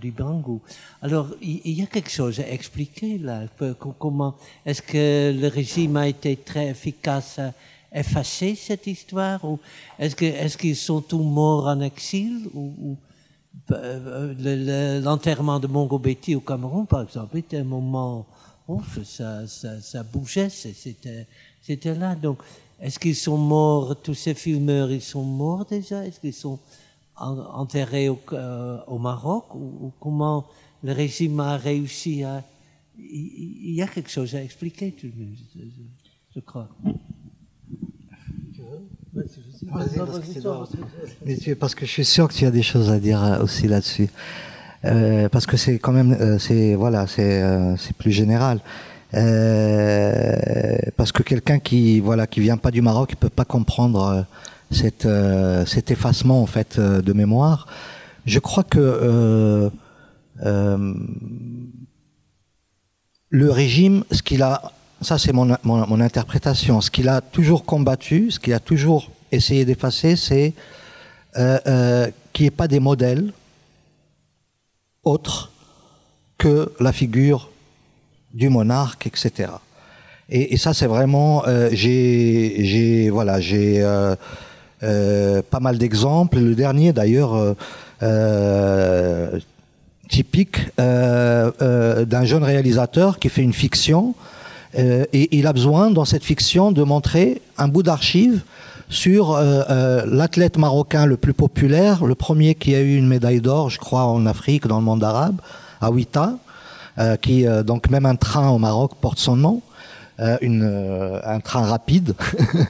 [0.00, 0.60] Dibango.
[1.02, 3.46] Alors, il, y a quelque chose à expliquer là.
[3.98, 7.52] Comment est-ce que le régime a été très efficace à
[7.92, 9.58] effacer cette histoire ou
[9.98, 12.96] est-ce qu'ils sont tous morts en exil ou, ou
[13.72, 18.24] euh, l'enterrement de Mongo Betty au Cameroun par exemple était un moment
[18.66, 22.16] oh, ça, bougeait c'était là
[22.82, 26.04] est-ce qu'ils sont morts tous ces filmeurs ils sont morts déjà?
[26.04, 26.58] Est-ce qu'ils sont
[27.16, 29.54] enterrés au, euh, au Maroc?
[29.54, 30.46] Ou, ou, comment
[30.82, 32.42] le régime a réussi à
[32.98, 35.64] il y a quelque chose à expliquer je, je,
[36.34, 36.68] je crois.
[41.58, 44.10] Parce que je suis sûr que tu as des choses à dire euh, aussi là-dessus.
[44.84, 47.40] Euh, parce que c'est quand même, c'est voilà, c'est
[47.78, 48.60] c'est plus général.
[49.14, 54.24] Euh, parce que quelqu'un qui voilà qui vient pas du Maroc, il peut pas comprendre
[54.70, 55.08] cette
[55.66, 57.66] cet effacement en fait de mémoire.
[58.24, 59.70] Je crois que
[63.30, 64.72] le régime, ce qu'il a
[65.02, 66.80] ça c'est mon, mon, interprétation.
[66.80, 70.54] Ce qu'il a toujours combattu, ce qu'il a toujours essayé d'effacer, c'est
[71.36, 73.32] euh, euh, qu'il n'y ait pas des modèles
[75.02, 75.50] autres
[76.38, 77.50] que la figure
[78.34, 79.50] du monarque, etc.
[80.28, 84.16] Et, ça c'est vraiment, euh, j'ai, voilà, j'ai euh,
[84.82, 86.38] euh, pas mal d'exemples.
[86.38, 87.54] Le dernier d'ailleurs
[90.08, 94.14] typique d'un jeune réalisateur qui fait une fiction
[94.74, 98.42] et il a besoin, dans cette fiction, de montrer un bout d'archive
[98.88, 103.78] sur l'athlète marocain le plus populaire, le premier qui a eu une médaille d'or, je
[103.78, 105.40] crois, en Afrique, dans le monde arabe,
[105.80, 106.51] Awita, euh,
[107.20, 109.62] qui euh, donc même un train au Maroc porte son nom.
[110.20, 112.14] Euh, une, un train rapide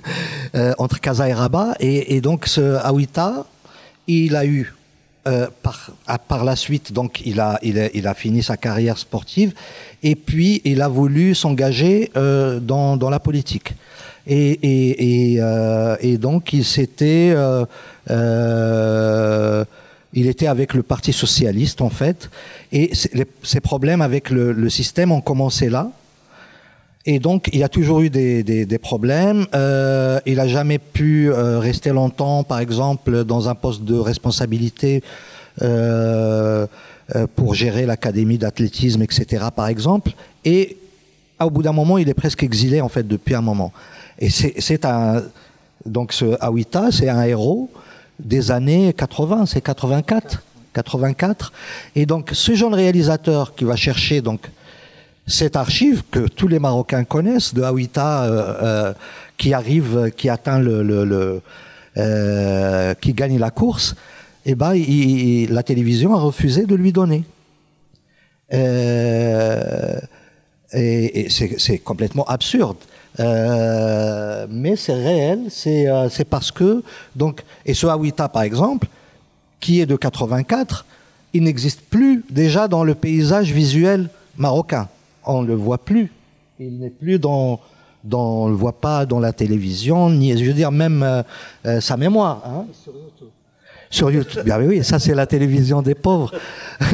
[0.79, 3.47] entre Casa et Rabat et, et donc ce Awita
[4.07, 4.73] il a eu
[5.29, 5.93] euh, par,
[6.27, 9.53] par la suite, donc il a, il, a, il a fini sa carrière sportive
[10.03, 13.73] et puis il a voulu s'engager euh, dans, dans la politique.
[14.27, 17.65] Et, et, et, euh, et donc il s'était, euh,
[18.11, 19.65] euh,
[20.13, 22.29] il était avec le Parti socialiste en fait,
[22.73, 25.91] et les, ces problèmes avec le, système ont commencé là.
[27.05, 29.47] Et donc, il y a toujours eu des, des, des problèmes.
[29.55, 35.03] Euh, il n'a jamais pu euh, rester longtemps, par exemple, dans un poste de responsabilité
[35.61, 36.67] euh,
[37.15, 40.13] euh pour gérer l'académie d'athlétisme, etc., par exemple.
[40.45, 40.79] Et
[41.41, 43.73] au bout d'un moment, il est presque exilé, en fait, depuis un moment.
[44.19, 45.23] Et c'est un...
[45.85, 47.69] Donc, ce Awita, c'est un héros
[48.21, 50.43] des années 80, c'est 84.
[50.73, 51.53] 84.
[51.97, 54.49] Et donc, ce jeune réalisateur qui va chercher, donc,
[55.27, 58.93] cette archive que tous les Marocains connaissent de Awita euh, euh,
[59.37, 61.41] qui arrive, qui atteint le,
[61.97, 63.95] euh, qui gagne la course,
[64.45, 64.75] et eh ben
[65.51, 67.23] la télévision a refusé de lui donner.
[68.51, 68.59] Et,
[70.73, 72.79] et c'est complètement absurde.
[73.19, 76.83] Mais c'est réel, c'est parce que
[77.15, 78.89] donc et ce Awita par exemple,
[79.63, 80.85] qui est de 84,
[81.33, 84.89] il n'existe plus déjà dans le paysage visuel marocain
[85.25, 86.11] on ne le voit plus.
[86.59, 87.61] Il n'est plus dans,
[88.05, 91.23] dans, on le voit pas dans la télévision, ni, je veux dire, même euh,
[91.67, 92.43] euh, sa mémoire.
[92.47, 92.65] Hein.
[92.73, 93.29] Sur YouTube.
[93.91, 96.33] Sur YouTube, bien oui, ça c'est la télévision des pauvres.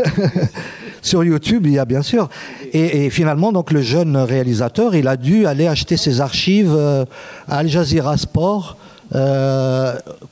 [1.00, 2.28] Sur YouTube, il y a bien sûr.
[2.72, 7.04] Et, finalement, donc le jeune réalisateur, il a dû aller acheter ses archives euh,
[7.46, 8.76] à Al Jazeera Sport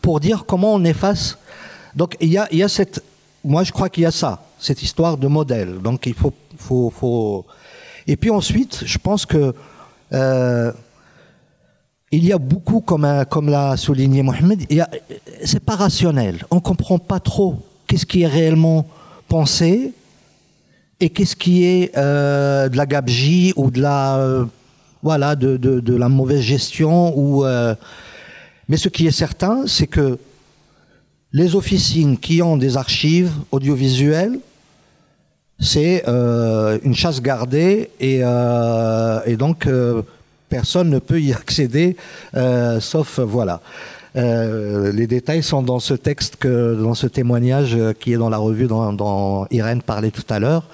[0.02, 1.38] pour dire comment on efface.
[1.96, 3.02] Donc il y a, il y a cette,
[3.42, 5.80] moi je crois qu'il y a ça, cette histoire de modèle.
[5.82, 7.46] Donc il faut, faut, faut.
[8.06, 9.54] Et puis ensuite, je pense que
[10.12, 10.72] euh,
[12.12, 14.64] il y a beaucoup, comme, comme l'a souligné Mohamed,
[15.44, 16.44] c'est pas rationnel.
[16.50, 17.56] On comprend pas trop
[17.86, 18.86] qu'est-ce qui est réellement
[19.28, 19.92] pensé
[21.00, 24.44] et qu'est-ce qui est euh, de la gabegie ou de la, euh,
[25.02, 27.12] voilà, de, de, de, la mauvaise gestion.
[27.18, 27.74] Ou, euh,
[28.68, 30.18] mais ce qui est certain, c'est que
[31.32, 34.38] les officines qui ont des archives audiovisuelles,
[35.58, 39.66] c'est euh, une chasse gardée et, euh, donc
[40.48, 41.96] personne ne peut y accéder,
[42.34, 43.60] euh, sauf voilà.
[44.16, 48.38] Euh, les détails sont dans ce texte, dans ce témoignage euh, qui est dans la
[48.38, 50.66] revue dont, Irène parlait tout à l'heure.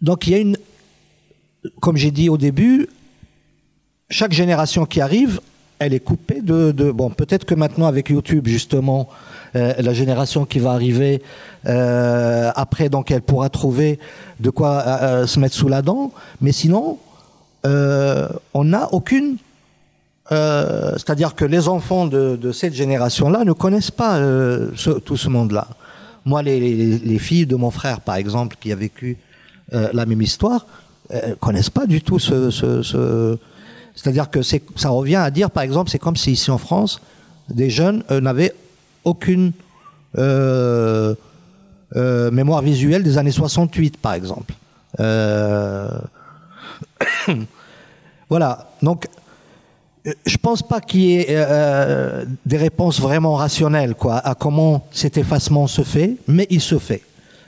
[0.00, 0.56] Donc il y a une,
[1.80, 2.88] comme j'ai dit au début,
[4.08, 5.40] chaque génération qui arrive,
[5.86, 9.08] elle est coupée de, bon, peut-être que maintenant avec YouTube justement,
[9.54, 11.22] la génération qui va arriver
[11.66, 14.00] euh, après, donc elle pourra trouver
[14.40, 16.98] de quoi se mettre sous la dent, mais sinon,
[17.66, 19.36] euh, on n'a aucune
[20.32, 24.70] euh, c'est-à-dire que les enfants de, cette génération-là ne connaissent pas euh,
[25.04, 25.68] tout ce monde-là.
[26.24, 29.18] Moi, les, filles de mon frère, par exemple, qui a vécu
[29.70, 30.66] la même histoire,
[31.40, 33.36] connaissent pas du tout ce.
[33.94, 37.00] C'est-à-dire que ça revient à dire, par exemple, c'est comme si ici en France,
[37.48, 38.54] des jeunes n'avaient
[39.04, 39.52] aucune
[41.94, 44.54] mémoire visuelle des années 68, par exemple.
[48.28, 48.70] voilà.
[48.82, 49.06] Donc,
[50.06, 54.86] euh, je pense pas qu'il y ait euh, des réponses vraiment rationnelles quoi, à comment
[54.90, 57.02] cet effacement se fait, mais il se fait.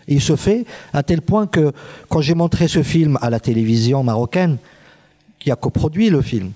[0.09, 1.73] Il se fait à tel point que
[2.09, 4.57] quand j'ai montré ce film à la télévision marocaine,
[5.39, 6.53] qui a coproduit le film,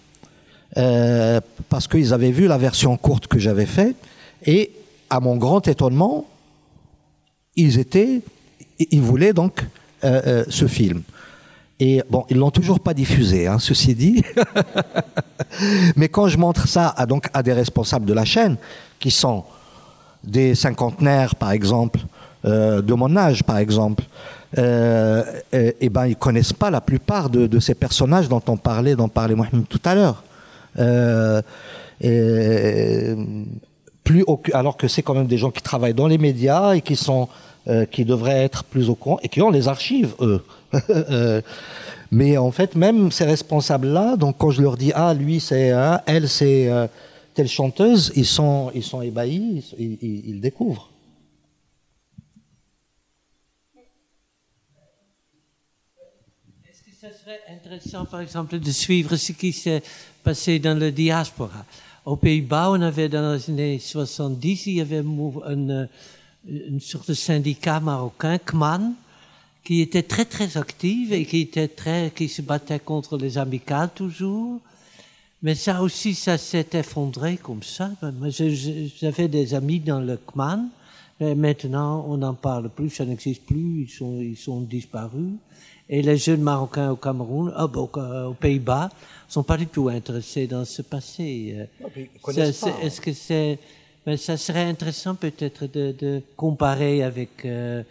[0.76, 3.96] euh, parce qu'ils avaient vu la version courte que j'avais faite,
[4.46, 4.72] et
[5.08, 6.26] à mon grand étonnement,
[7.56, 8.22] ils étaient,
[8.78, 9.66] ils voulaient donc
[10.02, 11.02] ce film.
[11.80, 14.22] Et bon, ils l'ont toujours pas diffusé, hein, ceci dit.
[15.96, 18.58] Mais quand je montre ça à, donc, à des responsables de la chaîne,
[18.98, 19.44] qui sont
[20.22, 22.00] des cinquantenaires, par exemple,
[22.44, 24.04] euh, de mon âge, par exemple,
[24.58, 28.96] euh, et, et, ben ils connaissent pas la plupart de, ces personnages dont on parlait,
[28.96, 30.24] dont parlait Mohamed tout à l'heure.
[30.78, 31.40] Euh,
[34.04, 36.98] plus alors que c'est quand même des gens qui travaillent dans les médias et qui
[37.68, 40.42] euh, devraient être plus au courant et qui ont les archives eux.
[40.90, 41.40] Euh,
[42.12, 45.72] mais en fait, même ces responsables-là, donc quand je leur dis ah lui c'est
[46.06, 46.86] elle c'est euh,
[47.34, 48.70] telle chanteuse, ils sont
[49.02, 50.89] ébahis, ils découvrent.
[57.00, 59.82] Ça serait intéressant, par exemple, de suivre ce qui s'est
[60.22, 61.64] passé dans la diaspora
[62.04, 65.88] Aux Pays-Bas, on avait dans les années 70, il y avait une,
[66.46, 68.92] une sorte de syndicat marocain, KMAN,
[69.64, 73.88] qui était très très active et qui était très, qui se battait contre les amicales
[73.94, 74.60] toujours.
[75.42, 77.92] Mais ça aussi, ça s'est effondré comme ça.
[79.00, 80.68] J'avais des amis dans le Kman,
[81.18, 85.32] mais maintenant on n'en parle plus, ça n'existe plus, ils sont, ils sont disparus.
[85.92, 87.90] Et les jeunes Marocains au Cameroun, oh,
[88.28, 88.90] aux Pays-Bas,
[89.28, 91.66] sont pas du tout intéressés dans ce passé.
[92.28, 93.58] Est-ce que c'est,
[94.06, 97.82] mais ça serait intéressant peut-être de, de, comparer avec euh,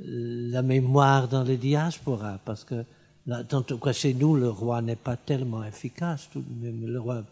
[0.00, 2.84] la mémoire dans les diasporas, parce que
[3.28, 6.28] en tout cas chez nous, le roi n'est pas tellement efficace.
[6.32, 7.24] Tout de même, le roi,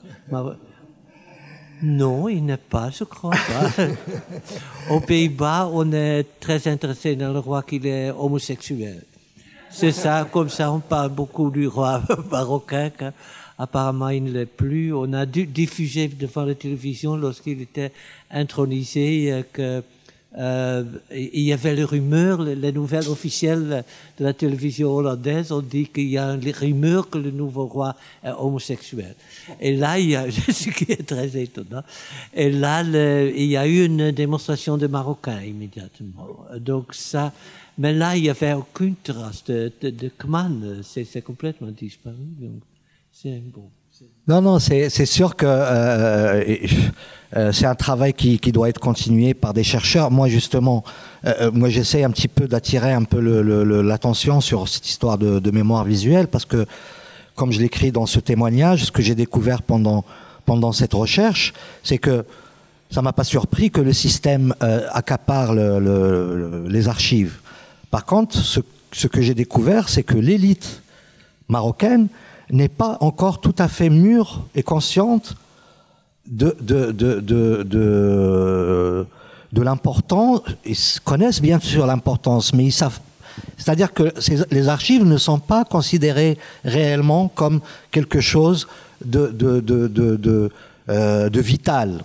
[1.83, 3.85] non, il n'est pas, je crois pas.
[4.95, 9.05] Aux Pays-Bas, on est très intéressé dans le roi qu'il est homosexuel.
[9.73, 12.91] C'est ça, comme ça, on parle beaucoup du roi marocain.
[13.57, 14.93] Apparemment, il ne l'est plus.
[14.93, 17.93] On a dû diffuser devant la télévision lorsqu'il était
[18.31, 19.83] intronisé euh, que
[20.39, 23.85] euh, il y avait les rumeurs, les, nouvelles officielles
[24.19, 27.97] de la télévision hollandaise ont dit qu'il y a une rumeur que le nouveau roi
[28.23, 29.15] est homosexuel.
[29.61, 31.83] Et là, il y a, ce qui est très étonnant,
[32.33, 36.29] et là, il y a eu une démonstration de Marocains immédiatement.
[36.59, 37.33] Donc ça,
[37.77, 42.17] mais là, il n'y avait aucune trace de, de, de Kman, c'est complètement disparu.
[42.39, 42.63] Donc
[43.13, 43.69] c'est bon.
[44.31, 46.45] Non, non, c'est sûr que euh,
[47.37, 50.11] euh, c'est un travail qui, doit être continué par des chercheurs.
[50.13, 50.85] Moi, justement,
[51.25, 53.19] euh, moi, j'essaie un petit peu d'attirer un peu
[53.83, 56.65] l'attention sur cette histoire de, mémoire visuelle parce que,
[57.35, 60.05] comme je l'écris dans ce témoignage, ce que j'ai découvert pendant
[60.47, 62.25] pendant cette recherche, c'est que
[62.91, 64.55] ça m'a pas surpris que le système
[64.93, 67.39] accapare le, le, le, les archives.
[67.91, 70.83] Par contre, ce que j'ai découvert, c'est que l'élite
[71.49, 72.09] marocaine
[72.51, 75.35] n'est pas encore tout à fait mûre et consciente
[76.27, 79.07] de, de, de, de, de,
[79.53, 80.43] de l'importance.
[80.65, 83.01] Ils connaissent bien sûr l'importance, mais ils savent.
[83.57, 84.13] C'est-à-dire que
[84.51, 88.67] les archives ne sont pas considérées réellement comme quelque chose
[89.05, 90.51] de, de, de, de,
[90.89, 92.03] euh, vital.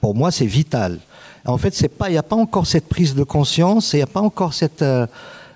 [0.00, 0.98] Pour moi, c'est vital.
[1.46, 4.20] En fait, il n'y a pas encore cette prise de conscience, il n'y a pas
[4.20, 5.06] encore cette euh,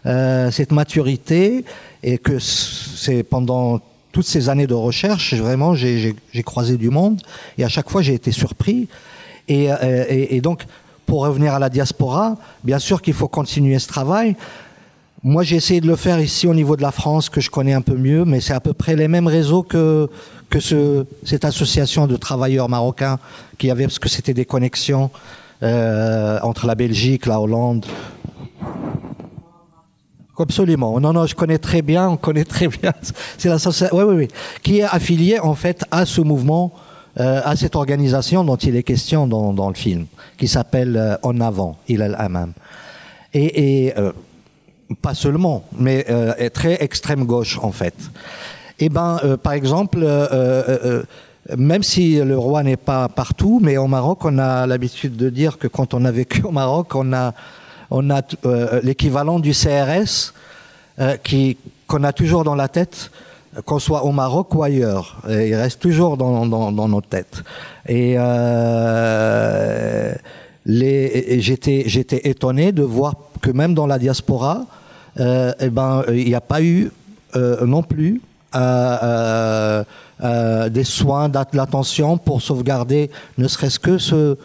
[0.06, 1.64] euh, cette maturité,
[2.02, 3.80] et que c'est pendant
[4.18, 7.22] toutes ces années de recherche, vraiment, j'ai croisé du monde,
[7.56, 8.88] et à chaque fois, j'ai été surpris.
[9.46, 10.64] Et, euh, et, donc,
[11.06, 14.34] pour revenir à la diaspora, bien sûr qu'il faut continuer ce travail.
[15.22, 17.74] Moi, j'ai essayé de le faire ici au niveau de la France, que je connais
[17.74, 20.10] un peu mieux, mais c'est à peu près les mêmes réseaux que
[20.50, 23.20] que ce, cette association de travailleurs marocains
[23.56, 25.12] qui avait, parce que c'était des connexions
[25.62, 27.86] euh, entre la Belgique, la Hollande.
[30.40, 31.00] Absolument.
[31.00, 32.92] Non, non, je connais très bien, on connaît très bien.
[33.38, 34.28] C'est l'association, oui, oui, oui,
[34.62, 36.72] qui est affiliée en fait à ce mouvement,
[37.18, 41.16] euh, à cette organisation dont il est question dans, dans le film, qui s'appelle euh,
[41.22, 42.52] En avant, il Amam.
[43.34, 44.12] Et, et euh,
[45.02, 47.94] pas seulement, mais euh, très extrême gauche en fait.
[48.78, 50.06] Eh ben, par exemple,
[51.56, 55.58] même si le roi n'est pas partout, mais au Maroc, on a l'habitude de dire
[55.58, 57.34] que quand on a vécu au Maroc, on a
[57.90, 60.32] on a euh, l'équivalent du CRS
[60.98, 61.16] euh,
[61.86, 63.10] qu'on a toujours dans la tête,
[63.64, 65.18] qu'on soit au Maroc ou ailleurs.
[65.28, 67.42] Il reste toujours dans, nos têtes.
[67.88, 70.14] Et, euh,
[70.66, 74.66] j'étais, étonné de voir que même dans la diaspora,
[75.18, 76.90] euh, eh ben, il n'y a pas eu
[77.36, 78.20] euh, non plus
[78.54, 79.84] euh,
[80.68, 84.36] des soins, d'attention pour sauvegarder ne serait-ce que ce,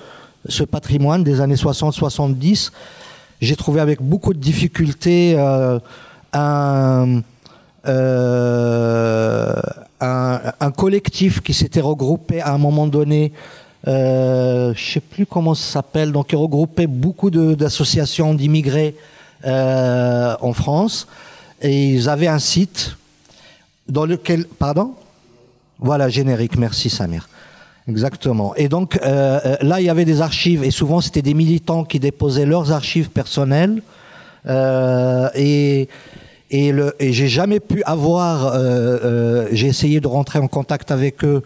[0.47, 2.71] ce patrimoine des années 60-70
[3.43, 5.79] j'ai trouvé avec beaucoup de difficultés euh,
[6.31, 7.21] un,
[7.87, 9.61] euh,
[9.99, 13.33] un, un, collectif qui s'était regroupé à un moment donné.
[13.87, 18.95] Euh, je sais plus comment ça s'appelle, donc qui regroupait beaucoup d'associations d'immigrés
[19.45, 21.07] euh, en France,
[21.61, 22.95] et ils avaient un site
[23.89, 24.93] dans lequel, pardon,
[25.79, 27.27] voilà générique, merci Samir.
[27.87, 28.55] Exactement.
[28.55, 31.99] Et donc euh, là, il y avait des archives, et souvent c'était des militants qui
[31.99, 33.81] déposaient leurs archives personnelles.
[34.45, 35.87] Euh, et
[36.51, 38.47] et, et j'ai jamais pu avoir.
[38.47, 41.41] Euh, euh, j'ai essayé de rentrer en contact avec eux.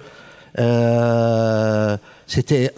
[2.28, 2.72] c'était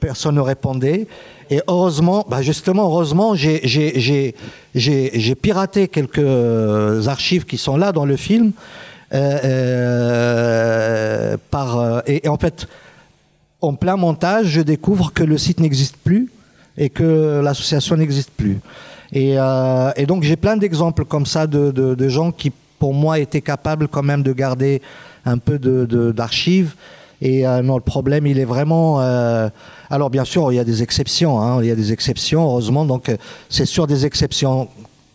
[0.00, 1.06] personne ne répondait.
[1.48, 4.34] Et heureusement, bah justement, heureusement, j'ai
[5.40, 8.52] piraté quelques archives qui sont là dans le film.
[9.14, 12.66] Euh, euh, euh, et, en fait
[13.60, 16.28] en plein montage je découvre que le site n'existe plus
[16.76, 18.58] et que l'association n'existe plus.
[19.12, 19.36] Et,
[20.06, 24.22] donc j'ai plein d'exemples comme ça de, gens qui pour moi étaient capables quand même
[24.22, 24.82] de garder
[25.24, 26.74] un peu d'archives.
[27.22, 28.98] Et non le problème il est vraiment
[29.88, 32.84] alors bien sûr il y a des exceptions hein, il y a des exceptions heureusement.
[32.84, 33.10] Donc
[33.48, 34.68] c'est sur des exceptions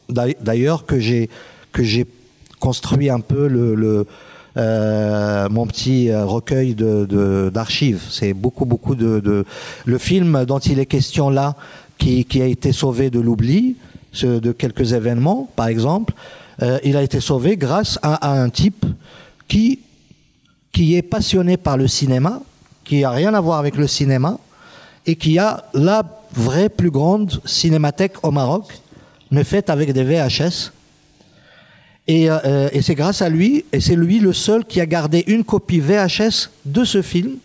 [0.09, 1.29] d'ailleurs que j'ai
[2.62, 4.07] construit un peu le, le
[4.57, 7.95] euh, mon petit recueil d'archives.
[7.95, 9.45] De, de, C'est beaucoup, beaucoup de, de,
[9.86, 11.55] Le film dont il est question là,
[11.97, 13.76] qui, qui a été sauvé de l'oubli,
[14.24, 16.14] de quelques événements, par exemple,
[16.62, 18.86] euh, il a été sauvé grâce à, à, un type
[19.47, 19.80] qui,
[20.72, 22.41] qui est passionné par le cinéma,
[22.84, 24.38] qui a rien à voir avec le cinéma,
[25.05, 26.03] et qui a la
[26.34, 28.80] vraie plus grande cinémathèque au Maroc,
[29.32, 30.72] mais faite avec des VHS
[32.08, 35.24] et, euh, et c'est grâce à lui, et c'est lui le seul qui a gardé
[35.28, 37.38] une copie VHS de ce film,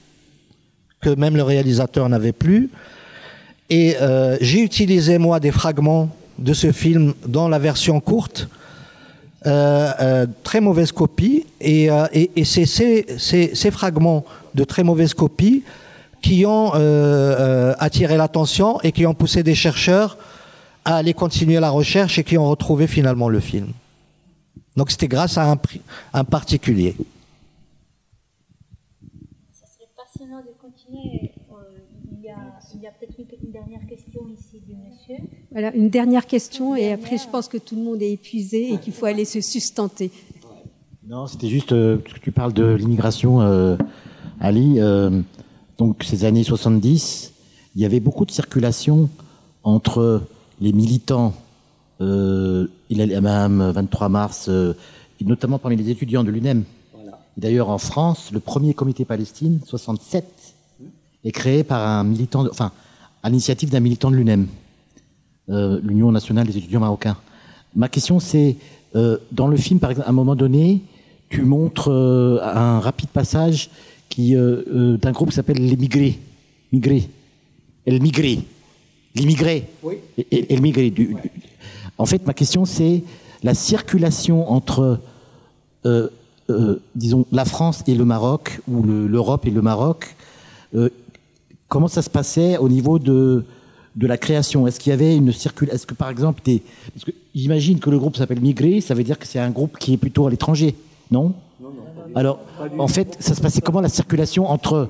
[1.01, 2.71] que même le réalisateur n'avait plus.
[3.69, 8.49] Et euh, j'ai utilisé, moi, des fragments de ce film dans la version courte,
[9.47, 14.83] euh, euh, très mauvaise copie, et, euh, et, et c'est ces, ces, fragments de très
[14.83, 15.63] mauvaise copie
[16.21, 20.19] qui ont euh, attiré l'attention et qui ont poussé des chercheurs
[20.85, 23.69] à aller continuer la recherche et qui ont retrouvé finalement le film.
[24.77, 25.59] Donc c'était grâce à un,
[26.13, 26.97] un particulier.
[29.53, 31.33] Ça serait passionnant de continuer.
[32.13, 35.25] Il y a, a peut-être une, une, dernière question ici du monsieur.
[35.53, 38.73] Voilà, une dernière question une et après je pense que tout le monde est épuisé
[38.73, 40.11] et qu'il faut aller se sustenter.
[41.09, 43.77] Non, c'était juste euh, que tu parles de l'immigration, euh,
[44.41, 44.81] Ali.
[44.81, 45.23] Euh,
[45.79, 47.33] donc ces années 70,
[47.77, 49.09] il y avait beaucoup de circulation
[49.63, 50.23] entre
[50.61, 51.33] les militants
[52.01, 54.75] euh, il a même 23 mars, euh,
[55.25, 56.65] notamment parmi les étudiants de l'UNEM.
[56.95, 57.19] Voilà.
[57.37, 60.25] D'ailleurs, en France, le premier comité Palestine, 67,
[61.25, 62.73] est créé par un militant, de- enfin,
[63.23, 64.47] à l'initiative d'un militant de l'UNEM,
[65.49, 67.17] euh, l'Union nationale des étudiants marocains.
[67.75, 68.57] Ma question, c'est,
[68.95, 70.83] euh, dans le film, par exemple, à un moment donné,
[71.29, 73.71] tu montres euh, un rapide passage
[74.09, 76.19] qui, euh, d'un groupe qui s'appelle Les Migrés.
[76.73, 77.09] Migrés.
[77.87, 78.41] El Migré.
[79.15, 79.65] L'immigré.
[79.83, 79.95] Oui.
[80.19, 80.91] Et, et le migré.
[80.91, 81.15] Du- du-
[81.99, 83.03] En fait, ma question, c'est
[83.43, 84.99] la circulation entre,
[85.87, 86.09] euh,
[86.51, 90.15] euh, disons, la France et le Maroc, ou le- l'Europe et le Maroc.
[90.75, 90.89] euh,
[91.69, 93.45] comment ça se passait au niveau de,
[93.97, 94.67] de la création?
[94.67, 96.63] Est-ce qu'il y avait une circulation Est-ce que, par exemple, des...
[96.93, 99.79] parce que j'imagine que le groupe s'appelle Migré, ça veut dire que c'est un groupe
[99.79, 100.75] qui est plutôt à l'étranger,
[101.11, 101.33] non?
[102.15, 102.39] Alors,
[102.79, 104.89] en fait, ça se passait comment la circulation entre,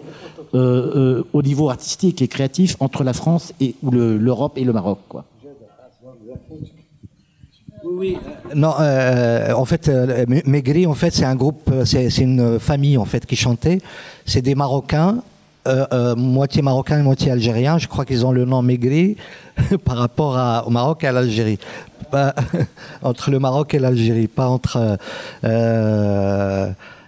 [0.54, 4.72] euh, euh, au niveau artistique et créatif, entre la France et le- l'Europe et le
[4.72, 5.24] Maroc, quoi?
[8.54, 12.98] Non, euh, en fait, euh, Maigri, en fait, c'est un groupe, euh, c'est une famille
[12.98, 13.80] en fait qui chantait.
[14.24, 15.18] C'est des Marocains,
[15.66, 17.78] euh, moitié Marocains moitié Algériens.
[17.78, 19.16] Je crois qu'ils ont le nom Maigri
[19.84, 21.58] par rapport au Maroc et à l'Algérie.
[23.02, 24.96] Entre le Maroc et l'Algérie, pas entre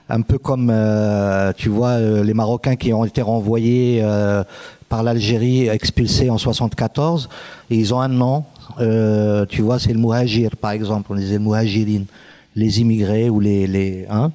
[0.08, 4.42] un peu comme euh, tu vois les Marocains qui ont été renvoyés euh,
[4.88, 7.28] par l'Algérie, expulsés en 74.
[7.70, 8.44] Et ils ont un nom.
[8.80, 11.12] Euh, tu vois, c'est le Mouhajir, par exemple.
[11.12, 12.06] On disait le Mouhajirine,
[12.54, 14.30] les immigrés ou les hein.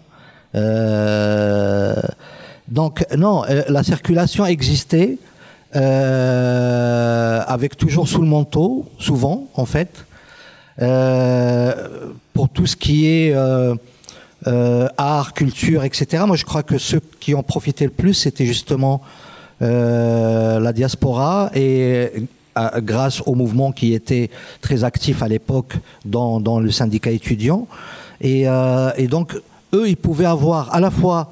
[0.55, 1.95] Euh,
[2.67, 5.17] donc non, euh, la circulation existait
[5.75, 10.05] avec toujours sous le manteau, souvent en fait,
[12.33, 13.33] pour tout ce qui est
[14.45, 16.25] art, culture, etc.
[16.27, 19.01] Moi, je crois que ceux qui ont profité le plus, c'était justement
[19.61, 22.11] la diaspora et
[22.81, 24.29] grâce au mouvement qui était
[24.61, 25.73] très actif à l'époque
[26.05, 27.67] dans, dans le syndicat étudiant.
[28.21, 29.35] Et, euh, et donc,
[29.73, 31.31] eux, ils pouvaient avoir à la fois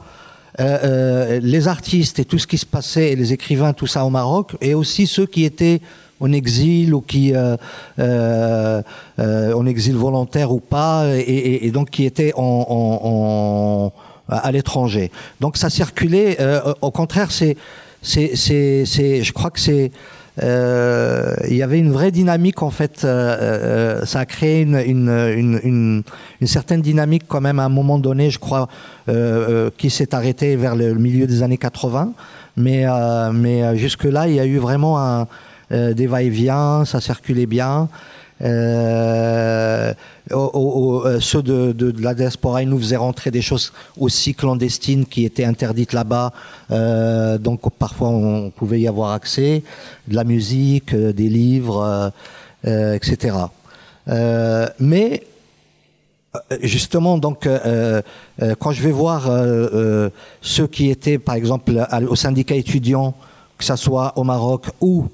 [0.60, 4.04] euh, euh, les artistes et tout ce qui se passait, et les écrivains, tout ça
[4.06, 5.80] au Maroc, et aussi ceux qui étaient
[6.20, 7.56] en exil ou qui euh,
[8.00, 8.82] euh,
[9.20, 13.94] euh, en exil volontaire ou pas, et, et- donc qui étaient en, en- en-
[14.28, 15.10] à l'étranger.
[15.40, 16.38] Donc ça circulait.
[16.40, 17.56] euh, au contraire, c'est,
[18.02, 19.92] c'est, c'est- je crois que c'est
[20.42, 23.04] euh, il y avait une vraie dynamique en fait.
[23.04, 26.04] euh, euh, ça a créé une, une, une,
[26.40, 28.68] une, certaine dynamique quand même à un moment donné, je crois,
[29.10, 32.14] euh, euh, qui s'est arrêtée vers le milieu des années 80.
[32.58, 35.28] Mais, euh, mais jusque-là, il y a eu vraiment un,
[35.70, 37.88] des va-et-vient, ça circulait bien.
[38.44, 39.94] Euh,
[40.32, 45.94] euh, ceux de, la diaspora, nous faisaient rentrer des choses aussi clandestines qui étaient interdites
[45.94, 46.32] là-bas.
[46.72, 49.64] Euh, donc parfois on pouvait y avoir accès,
[50.08, 52.12] de la musique, euh, des livres,
[52.64, 53.36] etc.
[54.80, 55.24] Mais
[56.62, 57.48] justement, donc,
[58.60, 59.30] quand je vais voir
[60.42, 61.74] ceux qui étaient, par exemple,
[62.08, 63.16] au syndicat étudiant,
[63.58, 65.08] que ça soit au Maroc ou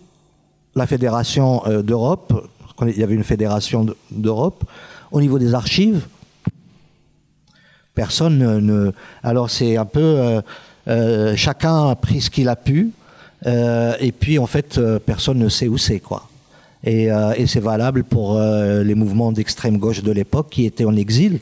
[0.76, 2.34] la fédération d'Europe,
[2.78, 4.64] qu'il y avait une fédération de- d'Europe,
[5.12, 6.08] au niveau des archives,
[7.98, 8.92] personne ne.
[9.24, 10.00] alors c'est un peu.
[10.00, 10.42] euh,
[10.88, 12.92] euh, chacun a pris ce qu'il a pu,
[13.46, 16.30] euh, et puis en fait, personne ne sait où c'est, quoi.
[16.84, 17.10] Et,
[17.48, 18.40] c'est valable pour
[18.90, 21.40] les mouvements d'extrême gauche de l'époque qui étaient en exil,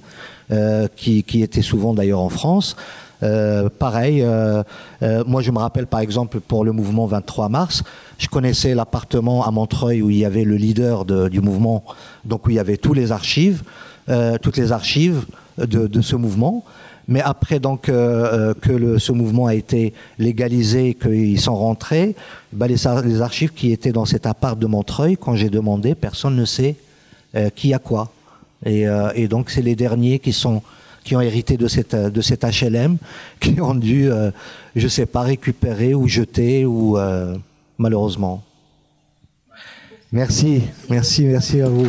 [0.96, 2.76] qui, étaient souvent d'ailleurs en France.
[3.78, 4.26] Pareil,
[5.28, 7.84] moi je me rappelle par exemple pour le mouvement 23 mars,
[8.18, 11.84] je connaissais l'appartement à Montreuil où il y avait le leader de- du mouvement,
[12.26, 13.64] donc où il y avait tous les archives,
[14.10, 15.26] euh, toutes les archives
[15.58, 16.64] de, de ce mouvement.
[17.08, 17.94] Mais après donc euh,
[18.50, 22.16] euh, que le, ce mouvement a été légalisé, qu'ils sont rentrés,
[22.52, 25.94] bah, les, ar- les archives qui étaient dans cet appart de Montreuil, quand j'ai demandé,
[25.94, 26.76] personne ne sait
[27.36, 28.12] euh, qui a quoi.
[28.66, 30.62] Et, euh, et donc c'est les derniers qui sont
[31.04, 32.98] qui ont hérité de cette de cet HLM,
[33.40, 34.32] qui ont dû, euh,
[34.76, 36.98] je sais pas, récupérer ou jeter ou
[37.78, 38.44] malheureusement.
[40.12, 41.88] Merci, merci, merci à vous.